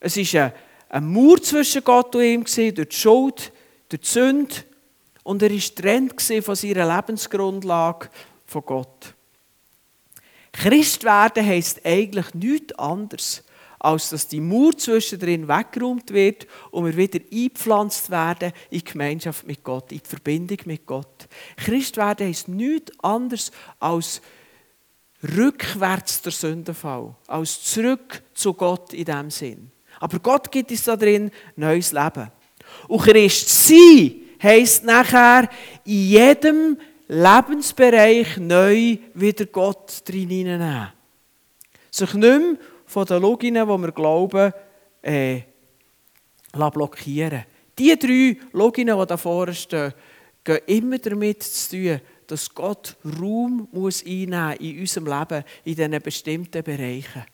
Es 0.00 0.16
war 0.16 0.52
ein 0.90 1.06
Mauer 1.12 1.42
zwischen 1.42 1.84
Gott 1.84 2.14
und 2.14 2.22
ihm, 2.22 2.44
durch 2.44 2.74
die 2.74 2.96
Schuld, 2.96 3.52
durch 3.88 4.00
die 4.02 4.06
Sünde. 4.06 4.54
Und 5.22 5.42
er 5.42 5.50
war 5.50 5.58
getrennt 5.58 6.22
von 6.22 6.54
seiner 6.54 6.96
Lebensgrundlage 6.96 8.08
von 8.46 8.62
Gott. 8.64 9.14
Christ 10.52 11.04
werden 11.04 11.46
heisst 11.46 11.84
eigentlich 11.84 12.34
nichts 12.34 12.72
anderes, 12.78 13.44
als 13.78 14.10
dass 14.10 14.26
die 14.26 14.40
Mauer 14.40 14.76
zwischendrin 14.76 15.46
weggeräumt 15.46 16.12
wird 16.12 16.46
und 16.70 16.86
wir 16.86 16.96
wieder 16.96 17.20
eingepflanzt 17.30 18.10
werden 18.10 18.52
in 18.70 18.78
die 18.78 18.84
Gemeinschaft 18.84 19.46
mit 19.46 19.62
Gott, 19.62 19.92
in 19.92 19.98
die 19.98 20.08
Verbindung 20.08 20.58
mit 20.64 20.86
Gott. 20.86 21.28
Christ 21.56 21.96
werden 21.96 22.26
heisst 22.26 22.48
nichts 22.48 22.92
anderes 23.00 23.52
als 23.78 24.20
rückwärts 25.22 26.22
der 26.22 26.32
Sündenfall, 26.32 27.14
als 27.26 27.62
zurück 27.62 28.22
zu 28.34 28.54
Gott 28.54 28.92
in 28.94 29.04
diesem 29.04 29.30
Sinn. 29.30 29.72
Aber 30.00 30.18
Gott 30.18 30.50
gibt 30.50 30.70
uns 30.70 30.84
da 30.84 30.96
drin 30.96 31.30
neues 31.56 31.92
Leben. 31.92 32.30
Und 32.86 33.02
Christ 33.02 33.48
sein 33.48 34.14
heisst 34.42 34.84
nachher 34.84 35.48
in 35.84 36.08
jedem 36.08 36.78
Lebensbereich 37.08 38.36
neu 38.36 38.98
wieder 39.14 39.46
Gott 39.46 40.02
drin 40.04 40.28
hineinnehmen. 40.28 40.88
Sich 41.90 42.14
nicht 42.14 42.22
mehr 42.22 42.56
von 42.86 43.06
den 43.06 43.22
Loginen, 43.22 43.66
die 43.66 43.82
wir 43.82 43.92
glauben, 43.92 44.52
äh, 45.02 45.40
blockieren. 46.52 47.44
Die 47.78 47.98
drei 47.98 48.36
Loginen, 48.52 48.98
die 48.98 49.06
da 49.06 49.16
vorne 49.16 49.54
stehen, 49.54 49.94
gehen 50.44 50.60
immer 50.66 50.98
damit 50.98 51.42
zu 51.42 51.76
tun, 51.76 52.00
dass 52.26 52.54
Gott 52.54 52.96
Raum 53.18 53.68
muss 53.72 54.04
einnehmen 54.04 54.56
in 54.60 54.80
unserem 54.80 55.06
Leben, 55.06 55.44
in 55.64 55.74
diesen 55.74 56.02
bestimmten 56.02 56.62
Bereichen. 56.62 57.24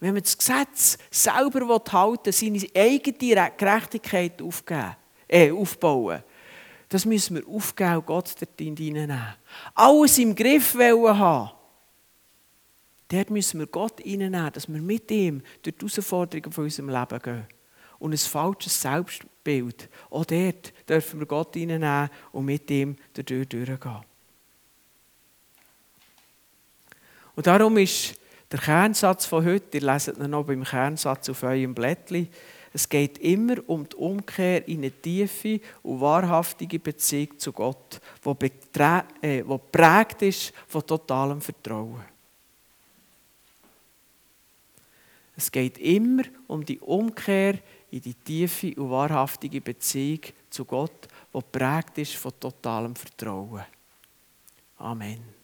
Wenn 0.00 0.14
man 0.14 0.22
das 0.22 0.36
Gesetz 0.36 0.98
selber 1.10 1.82
halten 1.92 2.26
will, 2.26 2.32
seine 2.32 2.66
eigene 2.74 3.52
Gerechtigkeit 3.56 4.40
aufgeben, 4.40 4.96
äh, 5.28 5.52
aufbauen, 5.52 6.22
das 6.88 7.04
müssen 7.04 7.36
wir 7.36 7.46
aufgeben 7.46 7.96
und 7.98 8.06
Gott 8.06 8.34
dort 8.40 8.58
hineinnehmen. 8.58 9.34
Alles 9.74 10.18
im 10.18 10.34
Griff 10.34 10.74
haben. 10.74 11.50
Dort 13.08 13.30
müssen 13.30 13.60
wir 13.60 13.66
Gott 13.66 14.00
hineinnehmen, 14.00 14.52
dass 14.52 14.68
wir 14.68 14.80
mit 14.80 15.10
ihm 15.10 15.42
durch 15.62 15.76
die 15.76 15.86
Herausforderungen 15.86 16.52
von 16.52 16.64
unserem 16.64 16.88
Leben 16.88 17.18
gehen. 17.22 17.46
Und 17.98 18.12
ein 18.12 18.18
falsches 18.18 18.80
Selbstbild, 18.80 19.88
auch 20.08 20.24
dort 20.24 20.72
dürfen 20.88 21.20
wir 21.20 21.26
Gott 21.26 21.54
hineinnehmen 21.54 22.08
und 22.32 22.44
mit 22.46 22.70
ihm 22.70 22.96
dadurch 23.12 23.48
durchgehen. 23.48 24.00
Und 27.36 27.46
darum 27.46 27.76
ist 27.76 28.14
der 28.50 28.58
Kernsatz 28.58 29.26
von 29.26 29.44
heute, 29.44 29.78
ihr 29.78 29.84
leset 29.84 30.18
ihn 30.18 30.30
noch 30.30 30.44
beim 30.44 30.64
Kernsatz 30.64 31.28
auf 31.28 31.42
eurem 31.42 31.74
Blättchen, 31.74 32.28
es 32.72 32.88
geht 32.88 33.18
immer 33.18 33.56
um 33.68 33.88
die 33.88 33.96
Umkehr 33.96 34.66
in 34.68 34.78
eine 34.78 34.92
tiefe 34.92 35.60
und 35.82 36.00
wahrhaftige 36.00 36.78
Beziehung 36.78 37.36
zu 37.38 37.52
Gott, 37.52 38.00
die 38.24 39.26
äh, 39.26 39.42
geprägt 39.42 40.22
ist 40.22 40.52
von 40.68 40.86
totalem 40.86 41.40
Vertrauen. 41.40 42.04
Es 45.36 45.50
geht 45.50 45.78
immer 45.78 46.22
um 46.46 46.64
die 46.64 46.78
Umkehr 46.78 47.58
in 47.90 48.02
die 48.02 48.14
tiefe 48.14 48.72
und 48.76 48.90
wahrhaftige 48.90 49.60
Beziehung 49.60 50.20
zu 50.48 50.64
Gott, 50.64 51.08
die 51.32 51.38
geprägt 51.38 51.98
ist 51.98 52.14
von 52.14 52.32
totalem 52.38 52.94
Vertrauen. 52.94 53.64
Amen. 54.76 55.39